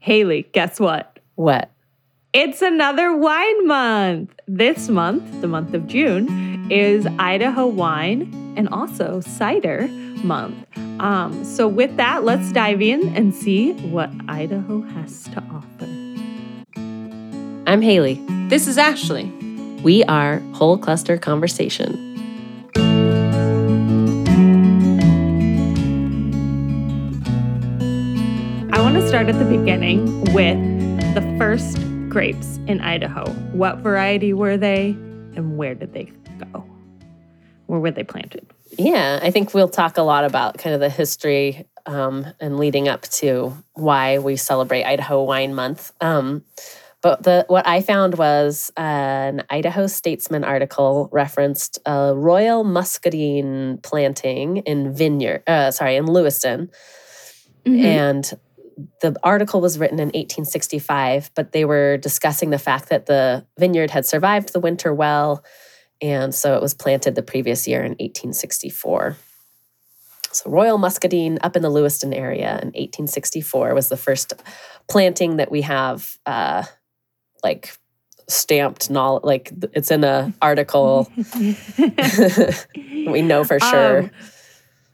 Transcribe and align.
Haley, 0.00 0.48
guess 0.52 0.80
what? 0.80 1.18
What? 1.34 1.70
It's 2.32 2.62
another 2.62 3.14
wine 3.14 3.66
month. 3.66 4.34
This 4.48 4.88
month, 4.88 5.42
the 5.42 5.46
month 5.46 5.74
of 5.74 5.86
June, 5.86 6.70
is 6.70 7.06
Idaho 7.18 7.66
wine 7.66 8.54
and 8.56 8.66
also 8.70 9.20
cider 9.20 9.88
month. 10.24 10.56
Um, 11.00 11.44
so, 11.44 11.68
with 11.68 11.96
that, 11.98 12.24
let's 12.24 12.50
dive 12.50 12.80
in 12.80 13.14
and 13.14 13.34
see 13.34 13.72
what 13.90 14.10
Idaho 14.26 14.80
has 14.80 15.24
to 15.24 15.42
offer. 15.50 15.86
I'm 17.66 17.82
Haley. 17.82 18.24
This 18.48 18.66
is 18.66 18.78
Ashley. 18.78 19.26
We 19.82 20.02
are 20.04 20.38
Whole 20.54 20.78
Cluster 20.78 21.18
Conversation. 21.18 22.09
Want 28.90 29.02
to 29.02 29.08
start 29.08 29.28
at 29.28 29.38
the 29.38 29.44
beginning 29.44 30.04
with 30.34 30.58
the 31.14 31.20
first 31.38 31.78
grapes 32.08 32.56
in 32.66 32.80
Idaho. 32.80 33.30
What 33.52 33.78
variety 33.78 34.32
were 34.32 34.56
they 34.56 34.88
and 35.36 35.56
where 35.56 35.76
did 35.76 35.92
they 35.92 36.10
go? 36.52 36.64
Where 37.66 37.78
were 37.78 37.92
they 37.92 38.02
planted? 38.02 38.44
Yeah, 38.76 39.20
I 39.22 39.30
think 39.30 39.54
we'll 39.54 39.68
talk 39.68 39.96
a 39.96 40.02
lot 40.02 40.24
about 40.24 40.58
kind 40.58 40.74
of 40.74 40.80
the 40.80 40.90
history 40.90 41.68
um, 41.86 42.26
and 42.40 42.58
leading 42.58 42.88
up 42.88 43.02
to 43.02 43.56
why 43.74 44.18
we 44.18 44.34
celebrate 44.34 44.82
Idaho 44.82 45.22
Wine 45.22 45.54
Month. 45.54 45.92
Um, 46.00 46.42
but 47.00 47.22
the 47.22 47.44
what 47.46 47.68
I 47.68 47.82
found 47.82 48.18
was 48.18 48.72
an 48.76 49.44
Idaho 49.50 49.86
Statesman 49.86 50.42
article 50.42 51.08
referenced 51.12 51.78
a 51.86 52.12
royal 52.12 52.64
muscadine 52.64 53.78
planting 53.84 54.56
in 54.56 54.92
Vineyard, 54.92 55.44
uh, 55.46 55.70
sorry, 55.70 55.94
in 55.94 56.06
Lewiston, 56.06 56.72
Mm-hmm. 57.66 57.84
and 57.84 58.38
the 59.00 59.14
article 59.22 59.60
was 59.60 59.78
written 59.78 59.98
in 59.98 60.08
1865, 60.08 61.30
but 61.34 61.52
they 61.52 61.64
were 61.64 61.96
discussing 61.96 62.50
the 62.50 62.58
fact 62.58 62.88
that 62.88 63.06
the 63.06 63.46
vineyard 63.58 63.90
had 63.90 64.06
survived 64.06 64.52
the 64.52 64.60
winter 64.60 64.92
well, 64.94 65.44
and 66.00 66.34
so 66.34 66.56
it 66.56 66.62
was 66.62 66.74
planted 66.74 67.14
the 67.14 67.22
previous 67.22 67.68
year 67.68 67.80
in 67.80 67.92
1864. 67.92 69.16
So 70.32 70.50
Royal 70.50 70.78
Muscadine 70.78 71.38
up 71.42 71.56
in 71.56 71.62
the 71.62 71.70
Lewiston 71.70 72.14
area 72.14 72.50
in 72.50 72.68
1864 72.68 73.74
was 73.74 73.88
the 73.88 73.96
first 73.96 74.32
planting 74.88 75.36
that 75.36 75.50
we 75.50 75.62
have, 75.62 76.16
uh, 76.24 76.64
like 77.42 77.76
stamped 78.28 78.90
knowledge. 78.90 79.24
Like 79.24 79.52
it's 79.72 79.90
in 79.90 80.04
a 80.04 80.32
article. 80.40 81.10
we 81.36 83.22
know 83.22 83.44
for 83.44 83.58
sure. 83.58 83.98
Um, 84.02 84.10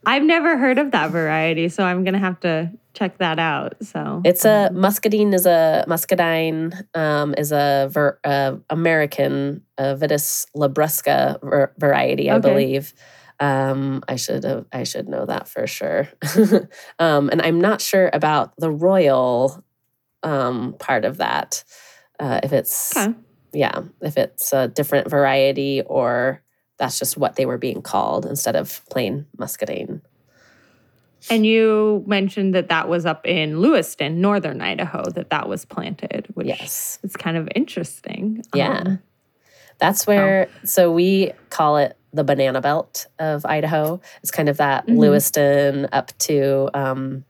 I've 0.06 0.22
never 0.22 0.56
heard 0.56 0.78
of 0.78 0.92
that 0.92 1.10
variety, 1.10 1.68
so 1.68 1.82
I'm 1.82 2.04
gonna 2.04 2.20
have 2.20 2.38
to 2.40 2.70
check 2.94 3.18
that 3.18 3.38
out. 3.40 3.74
So 3.82 4.22
It's 4.24 4.44
a 4.44 4.70
muscadine 4.72 5.34
is 5.34 5.46
a 5.46 5.84
muscadine 5.88 6.72
um, 6.94 7.34
is 7.36 7.52
a 7.52 7.88
ver, 7.90 8.18
uh, 8.24 8.56
American 8.70 9.62
uh, 9.76 9.96
Vitis 9.96 10.46
labrusca 10.56 11.40
ver- 11.42 11.74
variety, 11.78 12.30
I 12.30 12.36
Okay. 12.36 12.48
believe. 12.48 12.94
Um, 13.40 14.02
I 14.08 14.16
should 14.16 14.44
have, 14.44 14.64
I 14.72 14.84
should 14.84 15.08
know 15.08 15.26
that 15.26 15.48
for 15.48 15.66
sure. 15.66 16.08
um, 16.98 17.28
and 17.28 17.42
I'm 17.42 17.60
not 17.60 17.82
sure 17.82 18.08
about 18.14 18.54
the 18.56 18.70
royal 18.70 19.62
um, 20.22 20.74
part 20.78 21.04
of 21.04 21.18
that. 21.18 21.62
Uh, 22.18 22.40
if 22.42 22.52
it's 22.52 22.96
Okay. 22.96 23.14
yeah, 23.52 23.80
if 24.00 24.16
it's 24.16 24.52
a 24.52 24.68
different 24.68 25.10
variety 25.10 25.82
or 25.82 26.42
that's 26.78 26.98
just 26.98 27.16
what 27.16 27.36
they 27.36 27.46
were 27.46 27.58
being 27.58 27.82
called 27.82 28.26
instead 28.26 28.56
of 28.56 28.80
plain 28.90 29.26
muscadine. 29.38 30.02
And 31.30 31.44
you 31.44 32.04
mentioned 32.06 32.54
that 32.54 32.68
that 32.68 32.88
was 32.88 33.04
up 33.06 33.26
in 33.26 33.60
Lewiston, 33.60 34.20
northern 34.20 34.60
Idaho, 34.60 35.10
that 35.10 35.30
that 35.30 35.48
was 35.48 35.64
planted, 35.64 36.26
which 36.34 36.46
Yes. 36.46 36.98
is 37.02 37.16
kind 37.16 37.36
of 37.36 37.48
interesting. 37.54 38.42
Yeah. 38.54 38.78
Um, 38.78 38.98
That's 39.78 40.06
where, 40.06 40.48
so 40.64 40.90
we 40.92 41.32
call 41.50 41.76
it 41.78 41.96
the 42.12 42.24
banana 42.24 42.60
belt 42.62 43.06
of 43.18 43.44
Idaho. 43.44 44.00
It's 44.22 44.30
kind 44.30 44.48
of 44.48 44.56
that 44.58 44.86
Mhm. 44.86 44.98
Lewiston 44.98 45.88
up 45.92 46.16
to 46.20 46.70
um, 46.72 47.24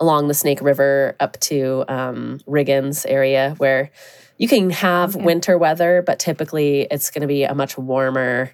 along 0.00 0.28
the 0.28 0.34
Snake 0.34 0.60
River 0.60 1.16
up 1.20 1.38
to 1.40 1.84
um, 1.88 2.40
Riggins 2.46 3.04
area 3.08 3.54
where 3.58 3.90
you 4.38 4.48
can 4.48 4.70
have 4.70 5.14
Okay. 5.16 5.24
winter 5.24 5.56
weather, 5.58 6.02
but 6.04 6.18
typically 6.18 6.82
it's 6.90 7.10
going 7.10 7.22
to 7.22 7.28
be 7.28 7.44
a 7.44 7.54
much 7.54 7.78
warmer 7.78 8.50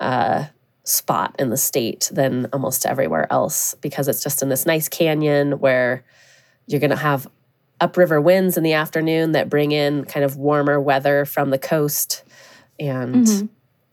uh, 0.00 0.46
spot 0.84 1.34
in 1.38 1.50
the 1.50 1.56
state 1.56 2.10
than 2.12 2.46
almost 2.52 2.86
everywhere 2.86 3.26
else 3.32 3.74
because 3.80 4.08
it's 4.08 4.22
just 4.22 4.42
in 4.42 4.48
this 4.48 4.66
nice 4.66 4.88
canyon 4.88 5.58
where 5.60 6.04
you're 6.66 6.80
going 6.80 6.90
to 6.90 6.96
have 6.96 7.28
upriver 7.80 8.20
winds 8.20 8.56
in 8.56 8.62
the 8.62 8.72
afternoon 8.72 9.32
that 9.32 9.48
bring 9.48 9.72
in 9.72 10.04
kind 10.04 10.24
of 10.24 10.36
warmer 10.36 10.80
weather 10.80 11.24
from 11.24 11.50
the 11.50 11.58
coast 11.58 12.22
and 12.78 13.26
Mhm. 13.26 13.48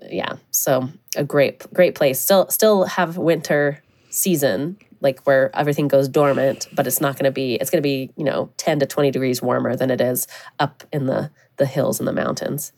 yeah 0.10 0.34
so 0.52 0.90
a 1.16 1.24
great 1.24 1.66
great 1.74 1.96
place 1.96 2.20
still 2.20 2.48
still 2.50 2.86
have 2.86 3.18
winter 3.18 3.82
season 4.10 4.78
like 5.02 5.22
where 5.26 5.56
everything 5.56 5.88
goes 5.88 6.08
dormant 6.08 6.68
but 6.74 6.86
it's 6.88 7.00
not 7.02 7.16
going 7.16 7.26
to 7.26 7.32
be 7.32 7.56
it's 7.56 7.70
going 7.70 7.82
to 7.82 7.88
be 7.88 8.12
you 8.18 8.24
know 8.24 8.50
10 8.58 8.80
to 8.80 8.86
20 8.86 9.12
degrees 9.12 9.42
warmer 9.42 9.76
than 9.76 9.90
it 9.92 10.02
is 10.02 10.28
up 10.60 10.84
in 10.92 11.06
the 11.06 11.32
the 11.58 11.66
hills 11.66 12.00
and 12.00 12.08
the 12.08 12.14
mountains 12.14 12.72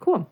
Cool. 0.00 0.30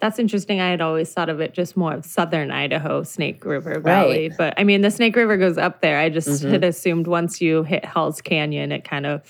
That's 0.00 0.18
interesting. 0.18 0.60
I 0.60 0.68
had 0.70 0.80
always 0.80 1.12
thought 1.12 1.28
of 1.28 1.40
it 1.40 1.54
just 1.54 1.76
more 1.76 1.94
of 1.94 2.04
southern 2.04 2.50
Idaho, 2.50 3.02
Snake 3.02 3.44
River 3.44 3.78
Valley. 3.80 4.30
But 4.36 4.54
I 4.58 4.64
mean, 4.64 4.82
the 4.82 4.90
Snake 4.90 5.16
River 5.16 5.36
goes 5.36 5.56
up 5.58 5.80
there. 5.80 5.98
I 5.98 6.08
just 6.10 6.42
Mhm. 6.42 6.50
had 6.50 6.64
assumed 6.64 7.06
once 7.06 7.40
you 7.40 7.62
hit 7.62 7.84
Hell's 7.84 8.20
Canyon, 8.20 8.72
it 8.72 8.84
kind 8.84 9.06
of 9.06 9.22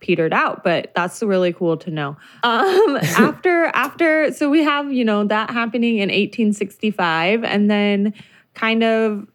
petered 0.00 0.32
out. 0.32 0.64
But 0.64 0.92
that's 0.94 1.22
really 1.22 1.52
cool 1.52 1.76
to 1.78 1.90
know. 1.90 2.16
Um, 2.42 2.96
after, 2.96 3.66
after, 3.74 4.32
so 4.32 4.50
we 4.50 4.64
have, 4.64 4.92
you 4.92 5.04
know, 5.04 5.24
that 5.24 5.50
happening 5.50 5.96
in 5.98 6.10
1865. 6.10 7.44
And 7.44 7.70
then 7.70 8.14
kind 8.54 8.82
of, 8.82 9.26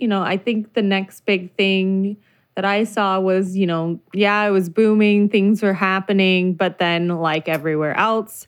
you 0.00 0.08
know, 0.08 0.22
I 0.22 0.36
think 0.36 0.74
the 0.74 0.82
next 0.82 1.24
big 1.26 1.54
thing 1.56 2.16
that 2.56 2.64
I 2.64 2.84
saw 2.84 3.20
was, 3.20 3.56
you 3.56 3.66
know, 3.66 4.00
yeah, 4.12 4.44
it 4.46 4.50
was 4.50 4.68
booming, 4.68 5.28
things 5.28 5.62
were 5.62 5.74
happening, 5.74 6.54
but 6.54 6.78
then 6.78 7.08
like 7.08 7.48
everywhere 7.48 7.96
else, 7.96 8.46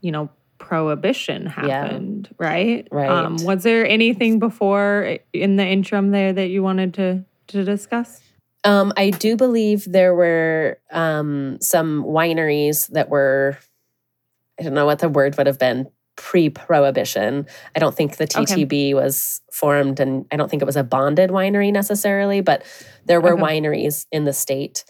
you 0.00 0.12
know, 0.12 0.30
prohibition 0.58 1.46
happened, 1.46 2.34
right? 2.38 2.88
Right. 2.90 3.10
Um, 3.10 3.36
was 3.44 3.62
there 3.64 3.86
anything 3.86 4.38
before 4.38 5.18
in 5.32 5.56
the 5.56 5.66
interim 5.66 6.10
there 6.10 6.32
that 6.32 6.48
you 6.48 6.62
wanted 6.62 6.94
to 6.94 7.24
to 7.48 7.64
discuss? 7.64 8.22
um, 8.64 8.92
i 8.96 9.10
do 9.10 9.36
believe 9.36 9.84
there 9.84 10.14
were 10.14 10.78
um, 10.90 11.58
some 11.60 12.04
wineries 12.04 12.88
that 12.88 13.08
were 13.08 13.58
i 14.58 14.62
don't 14.62 14.74
know 14.74 14.86
what 14.86 14.98
the 14.98 15.08
word 15.08 15.36
would 15.36 15.46
have 15.46 15.58
been 15.58 15.86
pre-prohibition 16.16 17.46
i 17.74 17.78
don't 17.78 17.94
think 17.94 18.16
the 18.16 18.24
Okay. 18.24 18.44
ttb 18.44 18.94
was 18.94 19.40
formed 19.52 20.00
and 20.00 20.26
i 20.32 20.36
don't 20.36 20.48
think 20.50 20.62
it 20.62 20.66
was 20.66 20.76
a 20.76 20.84
bonded 20.84 21.30
winery 21.30 21.72
necessarily 21.72 22.40
but 22.40 22.62
there 23.06 23.20
were 23.20 23.34
Okay. 23.34 23.42
wineries 23.42 24.06
in 24.12 24.24
the 24.24 24.32
state 24.32 24.84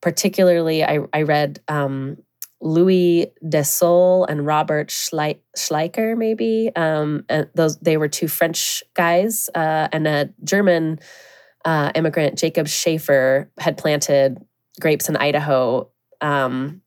particularly 0.00 0.84
i, 0.84 0.98
I 1.12 1.22
read 1.22 1.60
um, 1.68 2.16
louis 2.60 3.26
Delsol 3.44 4.26
and 4.28 4.46
robert 4.46 4.88
Schlei- 4.88 5.40
schleicher 5.56 6.16
maybe 6.16 6.70
um, 6.76 7.24
and 7.28 7.48
those 7.54 7.78
they 7.78 7.96
were 7.96 8.08
two 8.08 8.28
french 8.28 8.82
guys 8.94 9.48
uh, 9.54 9.88
and 9.92 10.06
a 10.06 10.30
german 10.44 10.98
uh, 11.64 11.90
immigrant 11.94 12.38
jacob 12.38 12.68
schaefer 12.68 13.50
had 13.58 13.76
planted 13.76 14.38
grapes 14.80 15.08
in 15.08 15.16
idaho 15.16 15.88
um, 16.20 16.82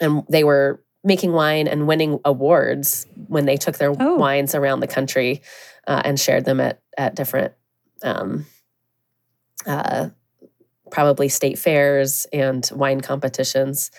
and 0.00 0.22
they 0.30 0.44
were 0.44 0.82
making 1.02 1.32
wine 1.32 1.66
and 1.66 1.86
winning 1.86 2.18
awards 2.24 3.06
when 3.30 3.46
they 3.46 3.56
took 3.56 3.78
their 3.78 3.94
Oh. 3.98 4.16
wines 4.16 4.54
around 4.54 4.80
the 4.80 4.86
country 4.88 5.42
uh, 5.86 6.02
and 6.04 6.18
shared 6.18 6.44
them 6.44 6.60
at 6.60 6.80
at 6.98 7.14
different 7.14 7.52
um, 8.02 8.44
uh, 9.66 10.08
probably 10.90 11.28
state 11.28 11.58
fairs 11.58 12.26
and 12.32 12.68
wine 12.74 13.00
competitions. 13.00 13.90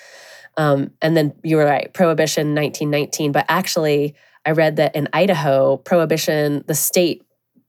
Um, 0.57 0.91
and 1.01 1.15
then 1.15 1.33
you 1.43 1.55
were 1.55 1.65
right, 1.65 1.91
Prohibition 1.93 2.53
1919. 2.53 3.31
But 3.31 3.45
actually, 3.47 4.15
I 4.45 4.51
read 4.51 4.75
that 4.75 4.95
in 4.95 5.07
Idaho, 5.13 5.77
Prohibition, 5.77 6.63
the 6.67 6.75
state 6.75 7.23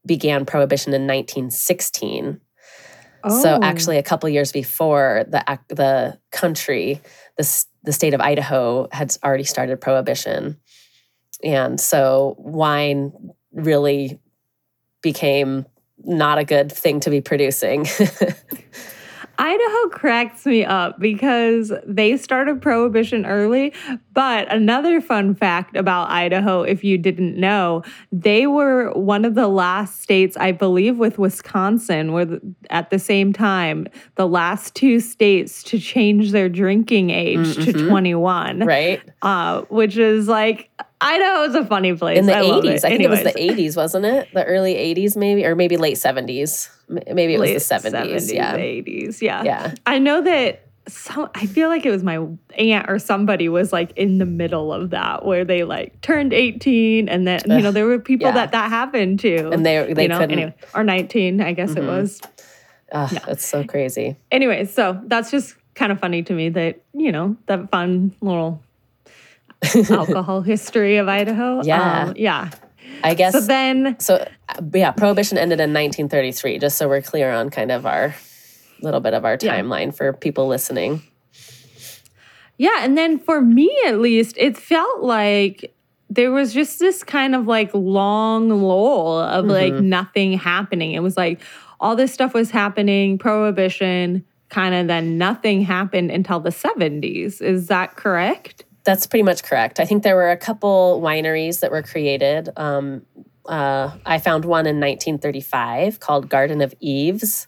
began 0.05 0.45
Prohibition 0.45 0.93
in 0.93 1.07
1916. 1.07 2.41
So 3.29 3.55
Oh. 3.55 3.59
actually, 3.63 3.97
a 3.97 4.03
couple 4.03 4.27
years 4.27 4.51
before 4.51 5.23
the 5.29 5.41
the 5.69 6.19
country, 6.31 6.99
the 7.37 7.65
the 7.83 7.93
state 7.93 8.13
of 8.13 8.19
Idaho 8.19 8.87
had 8.91 9.15
already 9.23 9.45
started 9.45 9.79
prohibition, 9.79 10.57
and 11.43 11.79
so 11.79 12.35
wine 12.39 13.11
really 13.51 14.19
became 15.01 15.65
not 16.05 16.37
a 16.37 16.45
good 16.45 16.71
thing 16.71 16.99
to 17.01 17.09
be 17.09 17.21
producing. 17.21 17.85
Idaho 19.39 19.89
cracks 19.89 20.45
me 20.45 20.63
up 20.63 20.99
because 20.99 21.73
they 21.87 22.17
started 22.17 22.61
prohibition 22.61 23.25
early. 23.25 23.73
But 24.13 24.51
another 24.53 25.01
fun 25.01 25.33
fact 25.33 25.75
about 25.75 26.11
Idaho, 26.11 26.61
if 26.61 26.83
you 26.83 26.99
didn't 26.99 27.35
know, 27.37 27.81
they 28.11 28.45
were 28.45 28.91
one 28.91 29.25
of 29.25 29.33
the 29.33 29.47
last 29.47 30.01
states, 30.01 30.37
I 30.37 30.51
believe, 30.51 30.99
with 30.99 31.17
Wisconsin, 31.17 32.13
were 32.13 32.39
at 32.69 32.91
the 32.91 32.99
same 32.99 33.33
time 33.33 33.87
the 34.15 34.27
last 34.27 34.75
two 34.75 34.99
states 34.99 35.63
to 35.63 35.79
change 35.79 36.31
their 36.31 36.47
drinking 36.47 37.09
age 37.09 37.39
Mm-hmm. 37.39 37.63
to 37.63 37.87
21. 37.87 38.59
Right. 38.59 39.01
Uh, 39.23 39.61
which 39.63 39.97
is 39.97 40.27
like, 40.27 40.69
Idaho 41.03 41.43
is 41.43 41.55
a 41.55 41.65
funny 41.65 41.93
place. 41.95 42.17
In 42.17 42.25
the 42.25 42.35
I 42.35 42.41
80s. 42.41 42.65
it. 42.75 42.85
I 42.85 42.89
think 42.89 43.01
it 43.01 43.09
was 43.09 43.23
the 43.23 43.31
80s, 43.33 43.75
wasn't 43.75 44.05
it? 44.05 44.29
The 44.33 44.43
early 44.45 44.73
80s, 44.75 45.15
maybe, 45.17 45.45
or 45.45 45.55
maybe 45.55 45.77
late 45.77 45.95
70s. 45.97 46.69
Maybe 46.89 47.33
it 47.35 47.39
was 47.39 47.51
the 47.51 47.75
70s. 47.89 48.33
yeah. 48.33 48.55
80s. 48.57 49.21
Yeah. 49.21 49.43
Yeah. 49.43 49.73
I 49.85 49.99
know 49.99 50.21
that 50.21 50.67
so 50.85 51.29
I 51.33 51.45
feel 51.45 51.69
like 51.69 51.85
it 51.85 51.91
was 51.91 52.03
my 52.03 52.19
aunt 52.57 52.89
or 52.89 52.99
somebody 52.99 53.47
was 53.47 53.71
like 53.71 53.91
in 53.95 54.17
the 54.17 54.25
middle 54.25 54.73
of 54.73 54.89
that 54.89 55.23
where 55.25 55.45
they 55.45 55.63
like 55.63 56.01
turned 56.01 56.33
18 56.33 57.07
and 57.07 57.25
then 57.25 57.39
you 57.45 57.61
know 57.61 57.71
there 57.71 57.85
were 57.85 57.99
people 57.99 58.27
yeah. 58.27 58.33
that 58.33 58.51
that 58.51 58.69
happened 58.69 59.19
to. 59.21 59.49
And 59.49 59.65
they, 59.65 59.93
they 59.93 60.03
you 60.03 60.07
know, 60.09 60.19
couldn't. 60.19 60.31
anyway, 60.37 60.55
or 60.75 60.83
19, 60.83 61.39
I 61.39 61.53
guess 61.53 61.71
it 61.71 61.77
Mhm. 61.77 61.87
was. 61.87 62.19
Ugh, 62.91 63.09
That's 63.25 63.45
so 63.45 63.63
crazy. 63.63 64.17
Anyway, 64.29 64.65
so 64.65 64.99
that's 65.05 65.31
just 65.31 65.55
kind 65.73 65.91
of 65.91 65.99
funny 65.99 66.21
to 66.23 66.33
me 66.33 66.49
that, 66.49 66.81
you 66.93 67.11
know, 67.13 67.37
that 67.47 67.71
fun 67.71 68.13
little 68.21 68.61
alcohol 69.89 70.41
history 70.53 70.97
of 70.97 71.07
Idaho. 71.07 71.61
Yeah. 71.63 72.03
Um, 72.05 72.13
yeah. 72.15 72.49
I 73.03 73.13
guess 73.15 73.33
So 73.33 73.41
then 73.41 73.97
So, 73.99 74.25
uh, 74.49 74.61
yeah, 74.73 74.91
prohibition 74.91 75.37
ended 75.37 75.59
in 75.59 75.73
1933, 75.73 76.59
just 76.59 76.77
so 76.77 76.87
we're 76.87 77.01
clear 77.01 77.31
on 77.31 77.49
kind 77.49 77.71
of 77.71 77.85
our 77.85 78.15
little 78.81 78.99
bit 78.99 79.13
of 79.13 79.25
our 79.25 79.37
Yeah. 79.41 79.59
timeline 79.61 79.95
for 79.95 80.13
people 80.13 80.47
listening. 80.47 81.01
Yeah, 82.57 82.77
and 82.81 82.97
then 82.97 83.19
for 83.19 83.41
me 83.41 83.71
at 83.87 83.99
least, 83.99 84.35
it 84.37 84.55
felt 84.57 85.01
like 85.01 85.73
there 86.09 86.31
was 86.31 86.53
just 86.53 86.79
this 86.79 87.03
kind 87.03 87.33
of 87.33 87.47
like 87.47 87.71
long 87.73 88.49
lull 88.49 89.17
of 89.19 89.45
like 89.45 89.73
nothing 89.73 90.33
happening. 90.37 90.93
It 90.93 91.01
was 91.01 91.17
like 91.17 91.41
all 91.79 91.95
this 91.95 92.13
stuff 92.13 92.33
was 92.33 92.51
happening, 92.51 93.17
prohibition, 93.17 94.23
kind 94.49 94.75
of 94.75 94.87
then 94.87 95.17
nothing 95.17 95.61
happened 95.63 96.11
until 96.11 96.39
the 96.39 96.51
70s. 96.51 97.41
Is 97.41 97.67
that 97.67 97.95
correct? 97.95 98.65
That's 98.83 99.07
pretty 99.07 99.23
much 99.23 99.43
correct. 99.43 99.79
I 99.79 99.85
think 99.85 100.03
there 100.03 100.15
were 100.15 100.31
a 100.31 100.37
couple 100.37 101.01
wineries 101.03 101.61
that 101.61 101.71
were 101.71 101.81
created. 101.83 102.49
Um, 102.57 103.05
uh, 103.45 103.91
I 104.05 104.19
found 104.19 104.45
one 104.45 104.65
in 104.65 104.79
1935 104.79 105.99
called 105.99 106.29
Garden 106.29 106.61
of 106.61 106.73
Eves. 106.79 107.47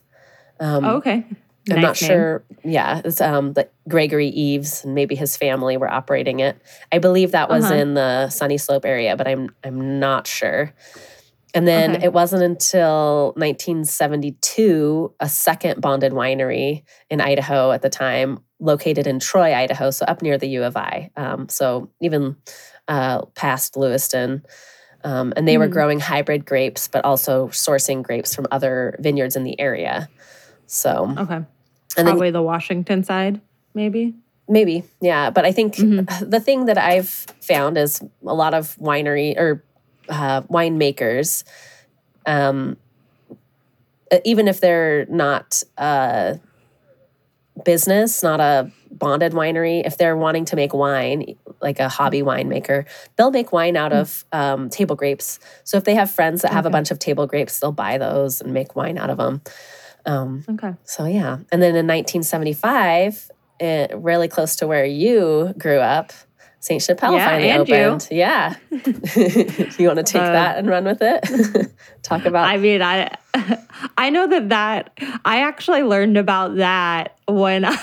Um, 0.60 0.86
okay. 0.86 1.26
I'm 1.70 1.82
Nice 1.82 1.82
not 1.82 2.02
name. 2.02 2.10
sure. 2.10 2.44
Yeah, 2.64 3.02
it's 3.04 3.20
um, 3.20 3.54
the 3.54 3.68
Gregory 3.90 4.28
Eves 4.28 4.86
and 4.86 4.94
maybe 4.94 5.16
his 5.16 5.36
family 5.36 5.78
were 5.78 5.90
operating 5.92 6.40
it. 6.40 6.58
I 6.92 7.00
believe 7.00 7.32
that 7.32 7.50
was 7.50 7.66
Uh-huh. 7.66 7.74
in 7.76 7.94
the 7.96 8.30
Sunny 8.30 8.58
Slope 8.58 8.86
area, 8.86 9.18
but 9.18 9.28
I'm 9.28 9.50
I'm 9.64 10.00
not 10.00 10.28
sure. 10.28 10.74
And 11.56 11.68
then 11.68 11.96
Okay. 11.96 12.06
it 12.06 12.14
wasn't 12.14 12.44
until 12.44 13.34
1972 13.38 15.14
a 15.20 15.28
second 15.30 15.82
bonded 15.82 16.12
winery 16.12 16.84
in 17.10 17.22
Idaho 17.22 17.72
at 17.72 17.82
the 17.82 17.90
time, 17.90 18.40
located 18.60 19.08
in 19.08 19.20
Troy, 19.20 19.54
Idaho, 19.54 19.92
so 19.92 20.06
up 20.06 20.22
near 20.22 20.38
the 20.38 20.48
U 20.50 20.64
of 20.64 20.78
I. 20.78 21.12
Um, 21.18 21.50
so 21.50 21.90
even 22.02 22.38
uh, 22.88 23.26
past 23.36 23.76
Lewiston. 23.78 24.44
Um, 25.04 25.34
and 25.36 25.48
they 25.48 25.58
were 25.58 25.68
Mhm. 25.68 25.72
growing 25.72 26.00
hybrid 26.00 26.46
grapes, 26.46 26.88
but 26.88 27.04
also 27.06 27.48
sourcing 27.50 28.02
grapes 28.02 28.34
from 28.34 28.48
other 28.52 28.96
vineyards 29.00 29.36
in 29.36 29.44
the 29.44 29.60
area. 29.60 30.10
So, 30.68 31.14
Okay. 31.18 31.36
and 31.36 31.46
then 31.96 32.06
Probably 32.06 32.32
the 32.32 32.42
Washington 32.42 33.04
side, 33.04 33.40
maybe. 33.74 34.16
Maybe, 34.48 34.84
yeah. 35.02 35.30
But 35.32 35.46
I 35.46 35.52
think 35.52 35.76
Mhm. 35.76 36.08
the 36.30 36.40
thing 36.40 36.66
that 36.66 36.78
I've 36.78 37.10
found 37.42 37.78
is 37.78 38.02
a 38.26 38.34
lot 38.34 38.54
of 38.54 38.76
winery 38.78 39.38
or 39.38 39.64
uh, 40.10 40.42
winemakers, 40.44 41.44
um, 42.28 42.78
uh, 44.12 44.18
even 44.24 44.48
if 44.48 44.60
they're 44.60 45.06
not 45.08 45.64
a 45.78 46.40
business, 47.64 48.22
not 48.22 48.40
a 48.40 48.72
bonded 48.92 49.34
winery, 49.34 49.86
if 49.86 49.98
they're 49.98 50.18
wanting 50.18 50.46
to 50.46 50.56
make 50.56 50.74
wine, 50.74 51.36
like 51.62 51.80
a 51.80 51.90
hobby 51.90 52.22
winemaker, 52.22 52.86
they'll 53.16 53.32
make 53.32 53.52
wine 53.52 53.78
out 53.78 53.94
of 53.94 54.26
um, 54.32 54.70
table 54.70 54.96
grapes. 54.96 55.40
So 55.64 55.78
if 55.78 55.84
they 55.84 55.96
have 55.96 56.12
friends 56.12 56.42
that 56.42 56.52
have 56.52 56.66
a 56.66 56.70
bunch 56.70 56.92
of 56.92 57.00
table 57.00 57.28
grapes, 57.28 57.60
they'll 57.60 57.72
buy 57.72 57.98
those 57.98 58.42
and 58.42 58.54
make 58.54 58.76
wine 58.76 58.98
out 58.98 59.10
of 59.10 59.18
them. 59.18 59.42
Um, 60.06 60.44
Okay. 60.48 60.74
so 60.84 61.06
yeah, 61.06 61.40
and 61.52 61.62
then 61.62 61.76
in 61.76 61.88
1975, 61.88 63.32
eh, 63.60 63.88
really 63.96 64.28
close 64.28 64.56
to 64.58 64.68
where 64.68 64.86
you 64.86 65.54
grew 65.58 65.80
up, 65.80 66.14
Saint 66.66 66.82
Chapelle 66.82 67.14
Yeah, 67.14 67.26
finally 67.28 67.50
and 67.52 67.68
you. 67.70 67.76
opened. 67.76 68.08
Yeah, 68.10 68.56
you 68.72 69.86
want 69.88 69.98
to 69.98 70.04
take 70.04 70.22
Uh, 70.24 70.32
that 70.32 70.58
and 70.58 70.68
run 70.68 70.86
with 70.86 70.98
it? 71.00 71.72
Talk 72.02 72.26
about 72.26 72.48
I 72.48 72.58
mean, 72.58 72.82
I 72.82 73.16
I 73.98 74.10
know 74.10 74.26
that 74.28 74.50
that 74.50 74.98
I 75.24 75.42
actually 75.42 75.84
learned 75.84 76.18
about 76.18 76.56
that 76.56 77.18
when 77.28 77.66
I 77.66 77.78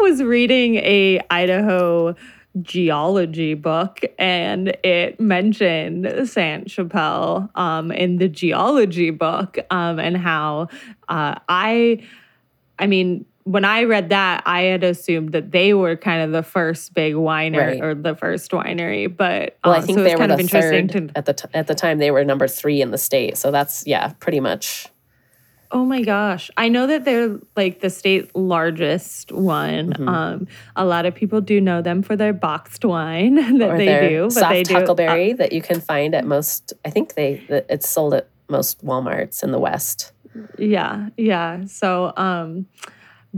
was 0.00 0.20
reading 0.20 0.76
a 0.76 1.20
Idaho 1.30 2.16
geology 2.62 3.54
book 3.54 4.00
and 4.18 4.76
it 4.82 5.20
mentioned 5.20 6.28
Saint 6.28 6.68
Chapelle 6.68 7.48
um, 7.54 7.92
in 7.92 8.16
the 8.16 8.28
geology 8.28 9.10
book 9.10 9.58
um, 9.70 10.00
and 10.00 10.16
how 10.16 10.66
uh, 11.08 11.36
I 11.48 12.02
I 12.80 12.88
mean 12.88 13.26
when 13.46 13.64
I 13.64 13.84
read 13.84 14.08
that 14.10 14.42
I 14.44 14.62
had 14.62 14.82
assumed 14.82 15.30
that 15.32 15.52
they 15.52 15.72
were 15.72 15.94
kind 15.94 16.20
of 16.22 16.32
the 16.32 16.42
first 16.42 16.94
big 16.94 17.14
winery 17.14 17.80
Right. 17.80 17.80
or 17.82 17.94
the 17.94 18.16
first 18.16 18.50
winery 18.50 19.06
but 19.14 19.56
Well, 19.64 19.74
uh, 19.74 19.78
I 19.78 19.80
think 19.80 19.98
so 19.98 20.02
they 20.04 20.14
were 20.14 20.18
kind 20.18 20.30
the 20.32 20.34
of 20.34 20.40
interesting 20.40 20.88
third 20.88 21.08
to 21.10 21.18
at 21.18 21.26
the 21.26 21.32
t- 21.32 21.48
at 21.54 21.66
the 21.68 21.74
time. 21.76 21.98
They 21.98 22.10
were 22.10 22.24
number 22.24 22.48
three 22.48 22.82
in 22.82 22.90
the 22.90 22.98
state, 22.98 23.36
so 23.38 23.50
that's 23.52 23.86
yeah, 23.86 24.14
pretty 24.18 24.40
much. 24.40 24.88
Oh 25.72 25.84
my 25.84 26.02
gosh. 26.02 26.48
I 26.56 26.68
know 26.68 26.86
that 26.86 27.04
they're 27.04 27.38
like 27.56 27.80
the 27.80 27.90
state 27.90 28.34
largest 28.36 29.32
one. 29.32 29.92
Mm-hmm. 29.92 30.08
Um, 30.08 30.46
a 30.76 30.84
lot 30.84 31.06
of 31.06 31.14
people 31.14 31.40
do 31.40 31.60
know 31.60 31.82
them 31.82 32.02
for 32.02 32.14
their 32.16 32.32
boxed 32.32 32.84
wine 32.84 33.34
that 33.58 33.70
Or 33.70 33.76
they 33.78 34.08
do. 34.08 34.22
But 34.24 34.32
soft 34.32 34.52
they 34.52 34.62
do. 34.62 34.76
uh, 34.76 34.80
huckleberry 34.80 35.32
that 35.34 35.52
you 35.52 35.62
can 35.62 35.80
find 35.80 36.14
at 36.14 36.24
most. 36.24 36.72
I 36.84 36.90
think 36.90 37.14
they 37.14 37.44
it's 37.68 37.88
sold 37.88 38.14
at 38.14 38.28
most 38.48 38.84
WalMarts 38.84 39.42
in 39.42 39.50
the 39.50 39.58
West. 39.58 40.12
yeah, 40.58 41.08
yeah. 41.16 41.64
So 41.66 42.12
um 42.16 42.66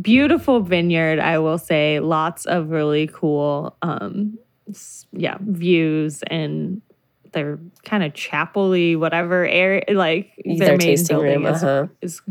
beautiful 0.01 0.61
vineyard, 0.61 1.19
I 1.19 1.39
will 1.39 1.59
say. 1.59 2.01
Lots 2.01 2.45
of 2.47 2.71
really 2.71 3.07
cool 3.07 3.77
um 3.83 4.39
yeah, 5.13 5.39
views 5.41 6.23
and 6.27 6.83
they're 7.33 7.59
kind 7.85 8.03
of 8.03 8.15
chapel-y, 8.15 8.95
whatever 8.97 9.47
area 9.47 9.83
like 9.91 10.31
Their, 10.45 10.57
their 10.57 10.69
main 10.79 10.79
tasting 10.81 11.17
building 11.17 11.43
room. 11.45 11.55
is, 11.55 11.63
Uh-huh. 11.63 11.87
is 12.03 12.23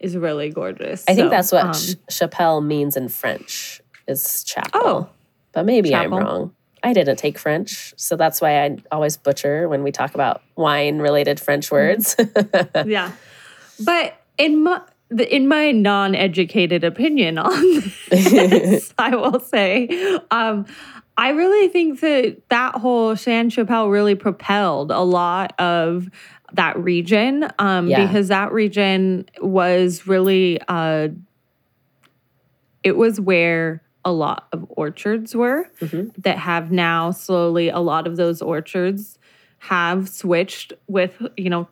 is 0.00 0.16
really 0.16 0.50
gorgeous. 0.50 1.04
I 1.08 1.14
think 1.14 1.26
So, 1.26 1.30
that's 1.30 1.52
what 1.52 1.64
um, 1.66 1.72
ch- 1.72 1.96
chapelle 2.10 2.60
means 2.60 2.96
in 2.96 3.08
French 3.08 3.80
is 4.08 4.42
chapel. 4.44 4.70
Oh. 4.82 5.08
but 5.52 5.64
maybe 5.64 5.90
Chapel. 5.90 6.14
I'm 6.18 6.24
wrong. 6.24 6.52
I 6.82 6.92
didn't 6.92 7.16
take 7.16 7.38
French, 7.38 7.94
so 7.96 8.16
that's 8.16 8.40
why 8.40 8.64
I 8.64 8.76
always 8.90 9.16
butcher 9.16 9.68
when 9.68 9.84
we 9.84 9.92
talk 9.92 10.14
about 10.16 10.42
wine-related 10.56 11.38
French 11.38 11.70
Mm-hmm. 11.70 11.74
words. 11.76 12.16
yeah 12.90 13.12
but 13.84 14.14
in 14.38 14.62
my 14.64 14.80
the- 15.16 15.34
in 15.34 15.46
my 15.48 15.70
non-educated 15.72 16.84
opinion 16.84 17.38
on 17.38 17.52
this 18.10 18.92
i 18.98 19.14
will 19.14 19.38
say 19.40 19.88
um 20.30 20.64
i 21.16 21.30
really 21.30 21.68
think 21.68 22.00
that 22.00 22.36
that 22.48 22.74
whole 22.76 23.14
san 23.16 23.50
chapelle 23.50 23.88
really 23.88 24.14
propelled 24.14 24.90
a 24.90 25.00
lot 25.00 25.52
of 25.60 26.08
that 26.54 26.76
region 26.78 27.48
um 27.58 27.88
Yeah. 27.88 28.06
because 28.06 28.28
that 28.28 28.52
region 28.52 29.26
was 29.40 30.06
really 30.06 30.60
uh 30.68 31.08
it 32.82 32.96
was 32.96 33.20
where 33.20 33.82
a 34.04 34.12
lot 34.12 34.48
of 34.52 34.64
orchards 34.70 35.34
were 35.34 35.68
Mhm. 35.80 36.12
that 36.22 36.38
have 36.38 36.72
now 36.72 37.10
slowly 37.12 37.68
a 37.68 37.78
lot 37.78 38.06
of 38.06 38.16
those 38.16 38.42
orchards 38.42 39.18
have 39.58 40.08
switched 40.08 40.72
with 40.88 41.22
you 41.36 41.48
know 41.48 41.68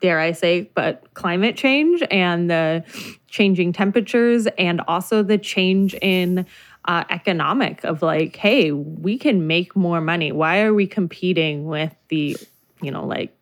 dare 0.00 0.18
I 0.18 0.32
say, 0.32 0.70
but 0.74 1.12
climate 1.14 1.56
change 1.56 2.02
and 2.10 2.50
the 2.50 2.84
changing 3.28 3.72
temperatures, 3.72 4.46
and 4.58 4.80
also 4.88 5.22
the 5.22 5.38
change 5.38 5.94
in 6.00 6.46
uh, 6.86 7.04
economic 7.10 7.84
of 7.84 8.02
like, 8.02 8.36
hey, 8.36 8.72
we 8.72 9.18
can 9.18 9.46
make 9.46 9.76
more 9.76 10.00
money. 10.00 10.32
Why 10.32 10.62
are 10.62 10.74
we 10.74 10.86
competing 10.86 11.66
with 11.66 11.94
the, 12.08 12.36
you 12.82 12.90
know, 12.90 13.06
like 13.06 13.36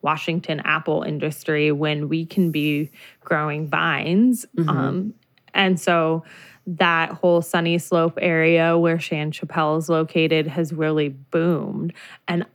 Washington 0.00 0.60
apple 0.64 1.02
industry 1.02 1.70
when 1.70 2.08
we 2.08 2.24
can 2.24 2.50
be 2.50 2.90
growing 3.20 3.68
vines? 3.68 4.46
Um, 4.66 5.14
and 5.54 5.78
so 5.78 6.24
that 6.66 7.12
whole 7.12 7.42
sunny 7.42 7.78
slope 7.78 8.18
area 8.20 8.76
where 8.78 8.98
Shan 8.98 9.32
Chapelle 9.32 9.76
is 9.76 9.88
located 9.88 10.46
has 10.46 10.72
really 10.72 11.08
boomed. 11.08 11.92
And 12.26 12.46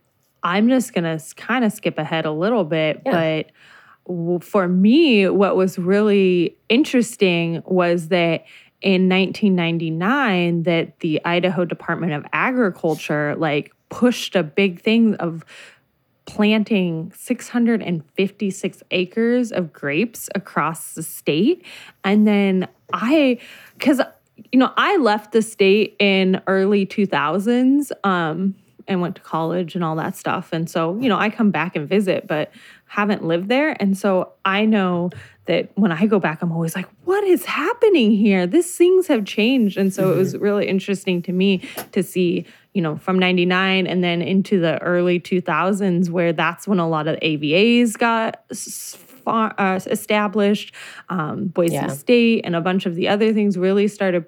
I'm 0.44 0.68
just 0.68 0.92
going 0.92 1.04
to 1.18 1.34
kind 1.36 1.64
of 1.64 1.72
skip 1.72 1.98
ahead 1.98 2.26
a 2.26 2.30
little 2.32 2.64
bit, 2.64 3.00
Yeah. 3.04 3.44
but 4.06 4.44
for 4.44 4.68
me, 4.68 5.26
what 5.28 5.56
was 5.56 5.78
really 5.78 6.56
interesting 6.68 7.62
was 7.64 8.08
that 8.08 8.44
in 8.82 9.08
1999 9.08 10.64
that 10.64 11.00
the 11.00 11.24
Idaho 11.24 11.64
Department 11.64 12.12
of 12.12 12.26
Agriculture 12.34 13.34
like 13.36 13.72
pushed 13.88 14.36
a 14.36 14.42
big 14.42 14.82
thing 14.82 15.14
of 15.14 15.42
planting 16.26 17.10
656 17.14 18.82
acres 18.90 19.52
of 19.52 19.72
grapes 19.72 20.28
across 20.34 20.94
the 20.94 21.02
state 21.02 21.64
and 22.02 22.26
then 22.26 22.66
I 22.92 23.38
cuz 23.78 24.00
you 24.52 24.58
know 24.58 24.72
I 24.76 24.96
left 24.96 25.32
the 25.32 25.42
state 25.42 25.96
in 25.98 26.40
early 26.46 26.86
2000s 26.86 27.90
um 28.04 28.54
and 28.86 29.00
went 29.00 29.16
to 29.16 29.22
college 29.22 29.74
and 29.74 29.84
all 29.84 29.96
that 29.96 30.16
stuff 30.16 30.52
and 30.52 30.68
so 30.68 30.96
you 31.00 31.08
know 31.08 31.18
I 31.18 31.30
come 31.30 31.50
back 31.50 31.76
and 31.76 31.88
visit 31.88 32.26
but 32.26 32.52
haven't 32.86 33.24
lived 33.24 33.48
there 33.48 33.76
and 33.80 33.96
so 33.96 34.32
I 34.44 34.64
know 34.64 35.10
that 35.46 35.70
when 35.74 35.92
I 35.92 36.06
go 36.06 36.18
back, 36.18 36.40
I'm 36.42 36.52
always 36.52 36.74
like, 36.74 36.88
what 37.04 37.22
is 37.24 37.44
happening 37.44 38.12
here? 38.12 38.46
These 38.46 38.76
things 38.76 39.06
have 39.08 39.24
changed. 39.24 39.76
And 39.76 39.92
so 39.92 40.04
mm-hmm. 40.04 40.12
it 40.12 40.16
was 40.16 40.36
really 40.36 40.66
interesting 40.66 41.20
to 41.22 41.32
me 41.32 41.58
to 41.92 42.02
see, 42.02 42.46
you 42.72 42.80
know, 42.80 42.96
from 42.96 43.18
99 43.18 43.86
and 43.86 44.02
then 44.02 44.22
into 44.22 44.58
the 44.58 44.80
early 44.80 45.20
2000s, 45.20 46.08
where 46.08 46.32
that's 46.32 46.66
when 46.66 46.78
a 46.78 46.88
lot 46.88 47.08
of 47.08 47.18
AVAs 47.20 47.98
got 47.98 48.42
uh, 49.26 49.80
established, 49.86 50.74
um, 51.10 51.46
Boise 51.46 51.74
yeah. 51.74 51.88
State, 51.88 52.42
and 52.44 52.56
a 52.56 52.60
bunch 52.60 52.86
of 52.86 52.94
the 52.94 53.08
other 53.08 53.32
things 53.32 53.58
really 53.58 53.88
started 53.88 54.24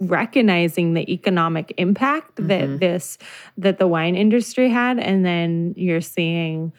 recognizing 0.00 0.94
the 0.94 1.10
economic 1.12 1.74
impact 1.76 2.36
mm-hmm. 2.36 2.48
that 2.48 2.80
this 2.80 3.18
that 3.58 3.78
the 3.78 3.86
wine 3.86 4.16
industry 4.16 4.68
had 4.68 4.98
and 4.98 5.24
then 5.24 5.74
you're 5.76 6.00
seeing 6.00 6.72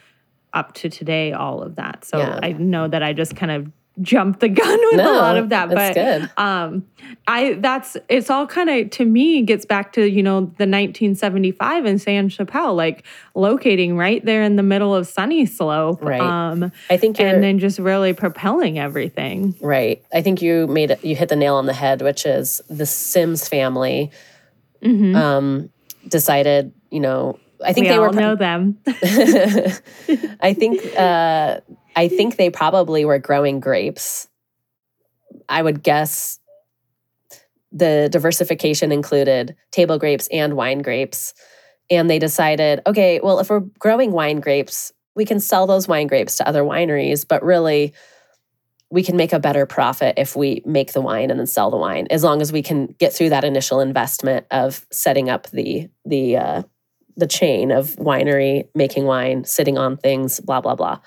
up 0.54 0.74
to 0.74 0.90
today 0.90 1.32
all 1.32 1.62
of 1.62 1.76
that. 1.76 2.04
So 2.04 2.18
yeah. 2.18 2.40
I 2.44 2.52
know 2.54 2.88
that 2.88 3.02
I 3.02 3.14
just 3.14 3.36
kind 3.36 3.52
of 3.52 3.72
jumped 4.02 4.40
the 4.40 4.50
gun 4.50 4.80
with 4.92 4.98
no, 4.98 5.12
a 5.12 5.18
lot 5.18 5.38
of 5.38 5.50
that 5.50 5.70
but 5.70 5.94
good. 5.94 6.30
um 6.38 6.86
i 7.28 7.54
that's 7.56 7.98
it's 8.08 8.30
all 8.30 8.48
kind 8.48 8.70
of 8.70 8.90
to 8.90 9.04
me 9.04 9.42
gets 9.42 9.66
back 9.66 9.92
to 9.92 10.10
you 10.10 10.24
know 10.24 10.42
the 10.42 10.66
1975 10.66 11.86
in 11.86 12.00
san 12.00 12.30
Chapelle 12.30 12.74
like 12.74 13.06
locating 13.36 13.98
right 13.98 14.24
there 14.24 14.44
in 14.44 14.56
the 14.56 14.64
middle 14.64 14.96
of 14.96 15.08
sunny 15.08 15.46
slope 15.46 16.02
right 16.02 16.22
um 16.22 16.72
i 16.90 16.96
think 16.96 17.20
and 17.20 17.44
then 17.44 17.60
just 17.60 17.80
really 17.80 18.14
propelling 18.14 18.80
everything 18.80 19.56
right 19.60 20.04
i 20.14 20.22
think 20.22 20.42
you 20.42 20.68
made 20.68 20.92
it 20.92 21.04
you 21.04 21.16
hit 21.16 21.30
the 21.30 21.36
nail 21.36 21.56
on 21.56 21.66
the 21.66 21.74
head 21.74 22.02
which 22.02 22.26
is 22.26 22.62
the 22.70 22.86
Symms 22.86 23.48
family 23.48 24.10
mm-hmm. 24.82 25.16
um 25.16 25.70
decided 26.08 26.72
you 26.90 27.00
know 27.00 27.38
I 27.64 27.74
think 27.74 27.86
we 27.86 27.90
they 27.90 28.00
were 28.00 28.12
know 28.12 28.36
them. 28.36 28.78
I 30.42 30.54
think 30.54 30.82
uh, 30.98 31.60
I 31.96 32.08
think 32.08 32.36
they 32.36 32.50
probably 32.50 33.06
were 33.06 33.20
growing 33.20 33.60
grapes. 33.60 34.28
I 35.50 35.62
would 35.62 35.84
guess 35.84 36.40
the 37.72 38.10
diversification 38.12 38.92
included 38.92 39.56
table 39.72 39.98
grapes 39.98 40.28
and 40.32 40.56
wine 40.56 40.82
grapes. 40.82 41.34
And 41.90 42.10
they 42.10 42.20
decided, 42.20 42.82
okay, 42.86 43.20
well, 43.22 43.40
if 43.40 43.50
we're 43.50 43.60
growing 43.80 44.12
wine 44.12 44.40
grapes, 44.40 44.92
we 45.16 45.26
can 45.26 45.40
sell 45.40 45.68
those 45.68 45.88
wine 45.88 46.08
grapes 46.08 46.38
to 46.38 46.48
other 46.48 46.64
wineries, 46.64 47.26
but 47.28 47.44
really 47.44 47.94
we 48.92 49.04
can 49.04 49.16
make 49.16 49.32
a 49.34 49.40
better 49.40 49.66
profit 49.66 50.16
if 50.18 50.36
we 50.36 50.62
make 50.66 50.92
the 50.94 51.02
wine 51.02 51.32
and 51.32 51.40
then 51.40 51.48
sell 51.48 51.72
the 51.72 51.78
wine 51.78 52.08
as 52.12 52.24
long 52.24 52.42
as 52.42 52.52
we 52.52 52.62
can 52.62 52.88
get 53.00 53.14
through 53.14 53.30
that 53.30 53.46
initial 53.46 53.80
investment 53.80 54.46
of 54.52 54.86
setting 54.92 55.30
up 55.30 55.50
the 55.52 55.90
the 56.06 56.36
uh, 56.38 56.64
the 57.16 57.28
chain 57.28 57.72
of 57.72 57.96
winery 57.96 58.68
making 58.76 59.06
wine 59.06 59.46
sitting 59.46 59.78
on 59.78 59.96
things 59.98 60.40
blah 60.42 60.60
blah 60.60 60.76
blah 60.76 61.00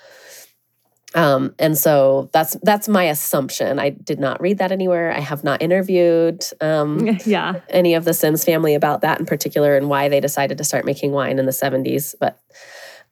um, 1.15 1.55
and 1.57 1.77
so 1.77 2.29
that's 2.33 2.57
that's 2.61 2.89
my 2.89 3.05
assumption. 3.05 3.79
I 3.79 3.91
did 3.91 4.19
not 4.19 4.41
read 4.41 4.57
that 4.57 4.73
anywhere. 4.73 5.13
I 5.13 5.21
have 5.21 5.45
not 5.45 5.61
interviewed 5.61 6.43
um, 6.59 7.17
yeah. 7.25 7.61
any 7.69 7.93
of 7.93 8.03
the 8.03 8.13
Symms 8.13 8.43
family 8.43 8.75
about 8.75 8.99
that 9.01 9.21
in 9.21 9.25
particular 9.25 9.77
and 9.77 9.87
why 9.87 10.09
they 10.09 10.19
decided 10.19 10.57
to 10.57 10.65
start 10.65 10.85
making 10.85 11.13
wine 11.13 11.39
in 11.39 11.45
the 11.45 11.53
70s. 11.53 12.15
But 12.19 12.37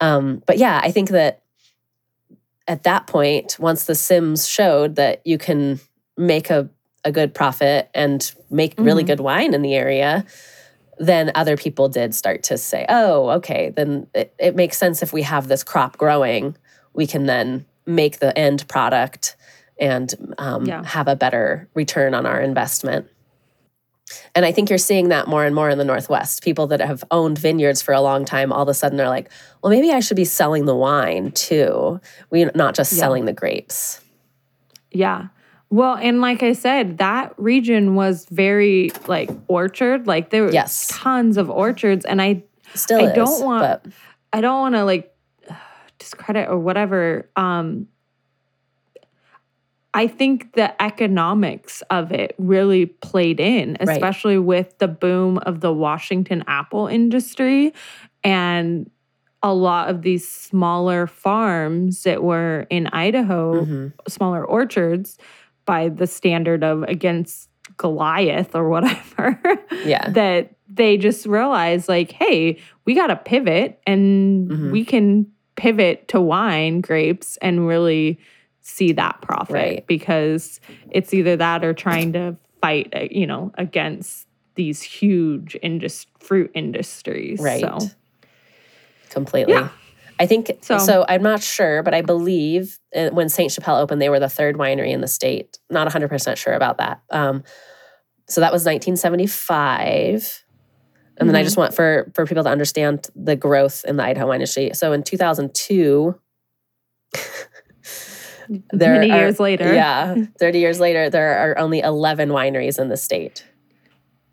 um, 0.02 0.44
but 0.46 0.58
yeah, 0.58 0.82
I 0.84 0.92
think 0.92 1.12
that 1.12 1.44
at 2.68 2.84
that 2.84 3.08
point, 3.08 3.58
once 3.58 3.86
the 3.86 3.96
Symms 3.96 4.48
showed 4.50 4.98
that 4.98 5.26
you 5.26 5.38
can 5.38 5.80
make 6.18 6.50
a, 6.50 6.70
a 7.06 7.12
good 7.12 7.34
profit 7.34 7.90
and 7.94 8.34
make 8.52 8.74
really 8.78 9.04
mm-hmm. 9.04 9.12
good 9.12 9.20
wine 9.22 9.54
in 9.54 9.62
the 9.62 9.76
area, 9.76 10.26
then 10.98 11.32
other 11.36 11.56
people 11.56 11.88
did 11.88 12.14
start 12.14 12.44
to 12.44 12.58
say, 12.58 12.86
oh, 12.90 13.30
okay, 13.30 13.70
then 13.70 14.08
it, 14.14 14.34
it 14.38 14.56
makes 14.58 14.78
sense 14.78 15.02
if 15.02 15.14
we 15.14 15.22
have 15.22 15.48
this 15.48 15.64
crop 15.64 15.98
growing, 15.98 16.58
we 16.94 17.08
can 17.08 17.28
then 17.28 17.66
make 17.86 18.20
the 18.20 18.38
end 18.38 18.68
product 18.68 19.36
and 19.80 20.14
um, 20.38 20.66
yeah. 20.66 20.84
have 20.84 21.08
a 21.08 21.16
better 21.16 21.68
return 21.74 22.14
on 22.14 22.26
our 22.26 22.40
investment. 22.40 23.10
And 24.36 24.46
I 24.46 24.52
think 24.52 24.70
you're 24.70 24.78
seeing 24.78 25.10
that 25.10 25.28
more 25.28 25.46
and 25.46 25.56
more 25.56 25.70
in 25.70 25.78
the 25.78 25.86
Northwest. 25.86 26.44
People 26.44 26.68
that 26.68 26.82
have 26.82 27.04
owned 27.10 27.40
vineyards 27.40 27.82
for 27.82 27.94
a 27.94 28.02
long 28.02 28.26
time 28.26 28.52
all 28.52 28.62
of 28.62 28.68
a 28.68 28.74
sudden 28.74 28.98
they're 28.98 29.10
like, 29.10 29.32
well, 29.62 29.72
maybe 29.72 29.92
I 29.92 30.02
should 30.02 30.18
be 30.18 30.26
selling 30.26 30.66
the 30.66 30.76
wine 30.76 31.32
too. 31.32 32.00
We 32.30 32.46
not 32.54 32.76
just 32.76 32.94
yeah. 32.94 33.00
selling 33.00 33.26
the 33.26 33.34
grapes. 33.34 34.02
Yeah. 34.92 35.28
Well, 35.70 35.96
and 35.96 36.22
like 36.22 36.44
I 36.44 36.54
said, 36.54 37.00
that 37.00 37.34
region 37.38 37.96
was 37.96 38.28
very 38.30 38.92
like 39.08 39.32
orchard. 39.48 40.06
Like 40.06 40.30
there 40.30 40.44
were 40.44 40.52
yes. 40.52 40.88
tons 40.92 41.38
of 41.38 41.50
orchards. 41.50 42.06
And 42.06 42.22
I 42.22 42.44
still 42.76 43.00
I 43.00 43.10
is, 43.10 43.16
don't 43.16 43.44
want 43.44 43.84
but... 43.84 43.92
I 44.32 44.42
don't 44.42 44.60
want 44.60 44.76
to 44.76 44.84
like 44.84 45.13
discredit 46.04 46.50
or 46.50 46.60
whatever 46.60 47.30
um 47.36 47.88
I 49.96 50.08
think 50.08 50.54
the 50.54 50.82
economics 50.82 51.84
of 51.92 52.12
it 52.12 52.34
really 52.40 52.88
played 52.88 53.40
in, 53.40 53.78
especially 53.80 54.38
right. 54.38 54.46
with 54.46 54.78
the 54.80 54.88
boom 54.88 55.38
of 55.38 55.60
the 55.60 55.72
Washington 55.72 56.44
apple 56.48 56.88
industry 56.88 57.74
and 58.24 58.90
a 59.44 59.54
lot 59.54 59.90
of 59.90 60.02
these 60.02 60.28
smaller 60.28 61.06
farms 61.06 62.04
that 62.04 62.24
were 62.24 62.66
in 62.70 62.88
Idaho, 62.88 63.66
mm-hmm. 63.66 63.88
smaller 64.08 64.44
orchards, 64.44 65.18
by 65.66 65.90
the 65.90 66.08
standard 66.08 66.64
of 66.64 66.84
against 66.84 67.50
Goliath 67.78 68.56
or 68.56 68.70
whatever. 68.70 69.40
Yeah. 69.86 70.10
that 70.12 70.56
they 70.70 70.98
just 70.98 71.26
realized, 71.26 71.88
like, 71.88 72.12
hey, 72.12 72.58
we 72.86 72.96
got 72.96 73.08
to 73.08 73.16
pivot 73.16 73.80
and 73.86 74.50
mm-hmm. 74.50 74.72
we 74.72 74.86
can 74.86 75.28
pivot 75.64 76.10
to 76.10 76.20
wine 76.20 76.82
grapes 76.82 77.38
and 77.42 77.66
really 77.66 78.20
see 78.64 78.92
that 78.92 79.22
profit 79.22 79.54
right. 79.54 79.88
because 79.88 80.60
it's 80.92 81.14
either 81.14 81.38
that 81.38 81.64
or 81.64 81.74
trying 81.74 82.12
to 82.12 82.36
fight 82.62 82.92
uh, 82.94 83.08
you 83.10 83.26
know 83.26 83.50
against 83.58 84.28
these 84.56 84.82
huge 84.82 85.56
indus- 85.62 86.06
fruit 86.20 86.52
industries 86.54 87.40
right 87.40 87.62
so 87.62 87.78
completely 89.10 89.54
yeah. 89.54 89.70
I 90.20 90.28
think 90.28 90.52
so. 90.62 90.78
so. 90.78 91.06
I'm 91.10 91.24
not 91.24 91.42
sure, 91.42 91.82
but 91.82 91.96
I 91.96 92.04
believe 92.04 92.78
uh, 92.96 93.10
when 93.10 93.30
Saint 93.30 93.52
Chapelle 93.52 93.78
opened, 93.78 94.00
they 94.00 94.10
were 94.10 94.20
the 94.20 94.30
third 94.30 94.58
winery 94.58 94.92
in 94.92 95.02
the 95.02 95.08
state. 95.08 95.58
Not 95.72 95.92
100% 95.92 96.38
sure 96.38 96.54
about 96.54 96.78
that. 96.78 97.02
Um, 97.10 97.44
so 98.28 98.40
that 98.40 98.54
was 98.54 98.62
1975. 98.62 100.43
And 101.18 101.30
then 101.30 101.36
mm-hmm. 101.36 101.42
I 101.42 101.44
just 101.44 101.58
want 101.58 101.74
for 101.76 102.12
for 102.16 102.26
people 102.26 102.44
to 102.44 102.50
understand 102.50 103.08
the 103.16 103.36
growth 103.36 103.86
in 103.88 103.98
the 103.98 104.04
Idaho 104.04 104.28
wine 104.28 104.36
industry. 104.38 104.72
So 104.74 104.94
in 104.94 105.04
2002, 105.04 106.20
there 108.72 108.94
many 108.94 109.12
are, 109.12 109.20
years 109.20 109.40
later, 109.40 109.74
yeah, 109.74 110.16
30 110.40 110.60
years 110.60 110.80
later, 110.80 111.10
there 111.10 111.38
are 111.38 111.58
only 111.60 111.80
11 111.82 112.30
wineries 112.30 112.80
in 112.80 112.90
the 112.90 112.98
state. 112.98 113.46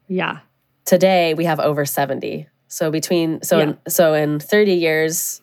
Yeah. 0.09 0.39
Today 0.87 1.35
we 1.35 1.45
have 1.45 1.61
over 1.61 1.85
70. 1.85 2.49
So 2.69 2.91
between 2.91 3.43
so 3.43 3.59
yeah. 3.59 3.65
in, 3.65 3.79
so 3.89 4.15
in 4.15 4.41
30 4.41 4.73
years, 4.73 5.43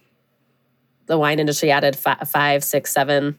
the 1.06 1.18
wine 1.20 1.40
industry 1.40 1.70
added 1.72 1.96
five, 1.96 2.28
five 2.30 2.64
six, 2.64 2.92
seven 2.92 3.38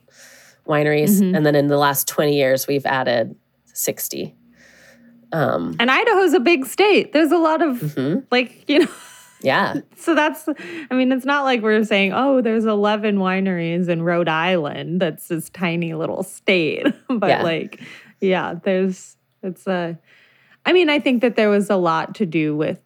wineries, 0.67 1.21
mm-hmm. 1.21 1.35
and 1.35 1.45
then 1.45 1.55
in 1.55 1.67
the 1.67 1.79
last 1.79 2.07
20 2.07 2.37
years 2.37 2.67
we've 2.67 2.87
added 2.87 3.35
60. 3.67 4.37
Um, 5.33 5.77
and 5.79 5.91
Idaho's 5.91 6.33
a 6.33 6.41
big 6.41 6.67
state. 6.67 7.13
There's 7.13 7.33
a 7.33 7.39
lot 7.39 7.63
of 7.63 7.79
mm-hmm. 7.79 8.21
like, 8.31 8.65
you 8.69 8.81
know. 8.81 8.89
Yeah. 9.41 9.77
so 9.97 10.15
that's, 10.15 10.49
I 10.91 10.95
mean, 10.95 11.13
it's 11.13 11.25
not 11.25 11.45
like 11.45 11.63
we're 11.63 11.85
saying, 11.85 12.13
oh, 12.13 12.41
there's 12.41 12.65
11 12.65 13.19
wineries 13.19 13.89
in 13.89 14.03
Rhode 14.03 14.29
Island. 14.29 15.01
That's 15.01 15.29
this 15.29 15.51
tiny 15.51 15.95
little 15.95 16.23
state. 16.23 16.87
but 17.09 17.29
yeah. 17.29 17.43
like, 17.43 17.81
yeah, 18.21 18.55
there's, 18.63 19.17
it's 19.43 19.67
a, 19.67 19.99
I 20.67 20.73
mean, 20.73 20.91
I 20.91 20.99
think 20.99 21.23
that 21.23 21.37
there 21.37 21.51
was 21.51 21.71
a 21.71 21.77
lot 21.77 22.17
to 22.17 22.27
do 22.27 22.57
with, 22.57 22.81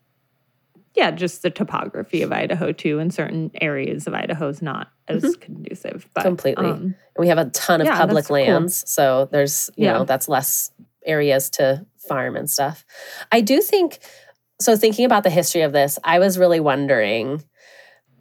yeah, 0.94 1.11
just 1.11 1.40
the 1.40 1.49
topography 1.49 2.20
of 2.20 2.32
Idaho 2.32 2.70
too. 2.70 2.99
In 2.99 3.11
certain 3.11 3.50
areas 3.62 4.06
of 4.06 4.12
Idaho 4.12 4.49
is 4.49 4.61
not 4.61 4.88
as 5.08 5.22
mm-hmm. 5.22 5.40
conducive. 5.40 6.06
But 6.12 6.22
completely. 6.22 6.66
Um, 6.66 6.94
we 7.18 7.28
have 7.28 7.38
a 7.38 7.46
ton 7.46 7.80
of 7.80 7.87
yeah, 7.87 7.96
public 7.96 8.28
lands. 8.28 8.82
Cool. 8.82 8.88
So 8.88 9.28
there's, 9.32 9.70
you 9.75 9.87
yeah. 9.87 9.94
know, 9.94 10.04
that's 10.04 10.28
less 10.28 10.70
areas 11.06 11.49
to 11.50 11.87
farm 12.09 12.37
and 12.37 12.49
stuff. 12.49 12.85
I 13.30 13.40
do 13.40 13.61
think 13.61 13.99
so. 14.61 14.76
Thinking 14.76 15.04
about 15.04 15.23
the 15.23 15.30
history 15.30 15.62
of 15.62 15.73
this, 15.73 15.99
I 16.04 16.18
was 16.18 16.38
really 16.38 16.61
wondering 16.61 17.42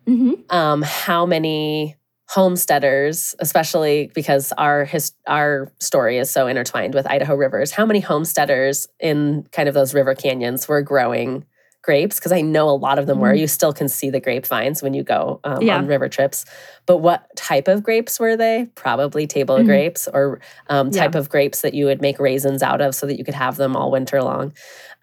mm-hmm. 0.08 0.34
um, 0.50 0.82
how 0.82 1.26
many 1.26 1.98
homesteaders, 2.30 3.36
especially 3.40 4.10
because 4.14 4.54
our 4.58 4.86
his, 4.86 5.12
our 5.28 5.72
story 5.80 6.18
is 6.18 6.32
so 6.32 6.48
intertwined 6.48 6.94
with 6.94 7.06
Idaho 7.06 7.36
rivers. 7.36 7.72
How 7.72 7.86
many 7.86 8.00
homesteaders 8.00 8.88
in 9.00 9.46
kind 9.52 9.68
of 9.68 9.76
those 9.76 9.94
river 9.94 10.16
canyons 10.16 10.68
were 10.68 10.82
growing 10.82 11.46
grapes? 11.82 12.18
Because 12.18 12.32
I 12.32 12.42
know 12.42 12.70
a 12.70 12.76
lot 12.76 13.00
of 13.00 13.08
them 13.08 13.16
mm-hmm. 13.16 13.24
were. 13.24 13.34
You 13.34 13.48
still 13.48 13.74
can 13.74 13.88
see 13.88 14.10
the 14.10 14.20
grapevines 14.20 14.82
when 14.82 14.94
you 14.94 15.04
go 15.04 15.40
um, 15.44 15.62
yeah. 15.62 15.78
on 15.78 15.88
river 15.88 16.10
trips. 16.10 16.46
But 16.86 16.98
what 16.98 17.28
type 17.36 17.68
of 17.68 17.84
grapes 17.84 18.20
were 18.20 18.38
they? 18.38 18.68
Probably 18.76 19.28
table 19.28 19.58
mm-hmm. 19.58 19.68
grapes 19.68 20.08
or 20.14 20.42
um, 20.68 20.92
type 20.92 21.14
yeah. 21.14 21.20
of 21.20 21.30
grapes 21.30 21.62
that 21.62 21.74
you 21.74 21.86
would 21.86 22.02
make 22.02 22.20
raisins 22.20 22.62
out 22.64 22.82
of 22.82 22.96
so 22.96 23.06
that 23.08 23.18
you 23.18 23.24
could 23.24 23.36
have 23.36 23.58
them 23.58 23.76
all 23.76 23.92
winter 23.92 24.22
long. 24.22 24.54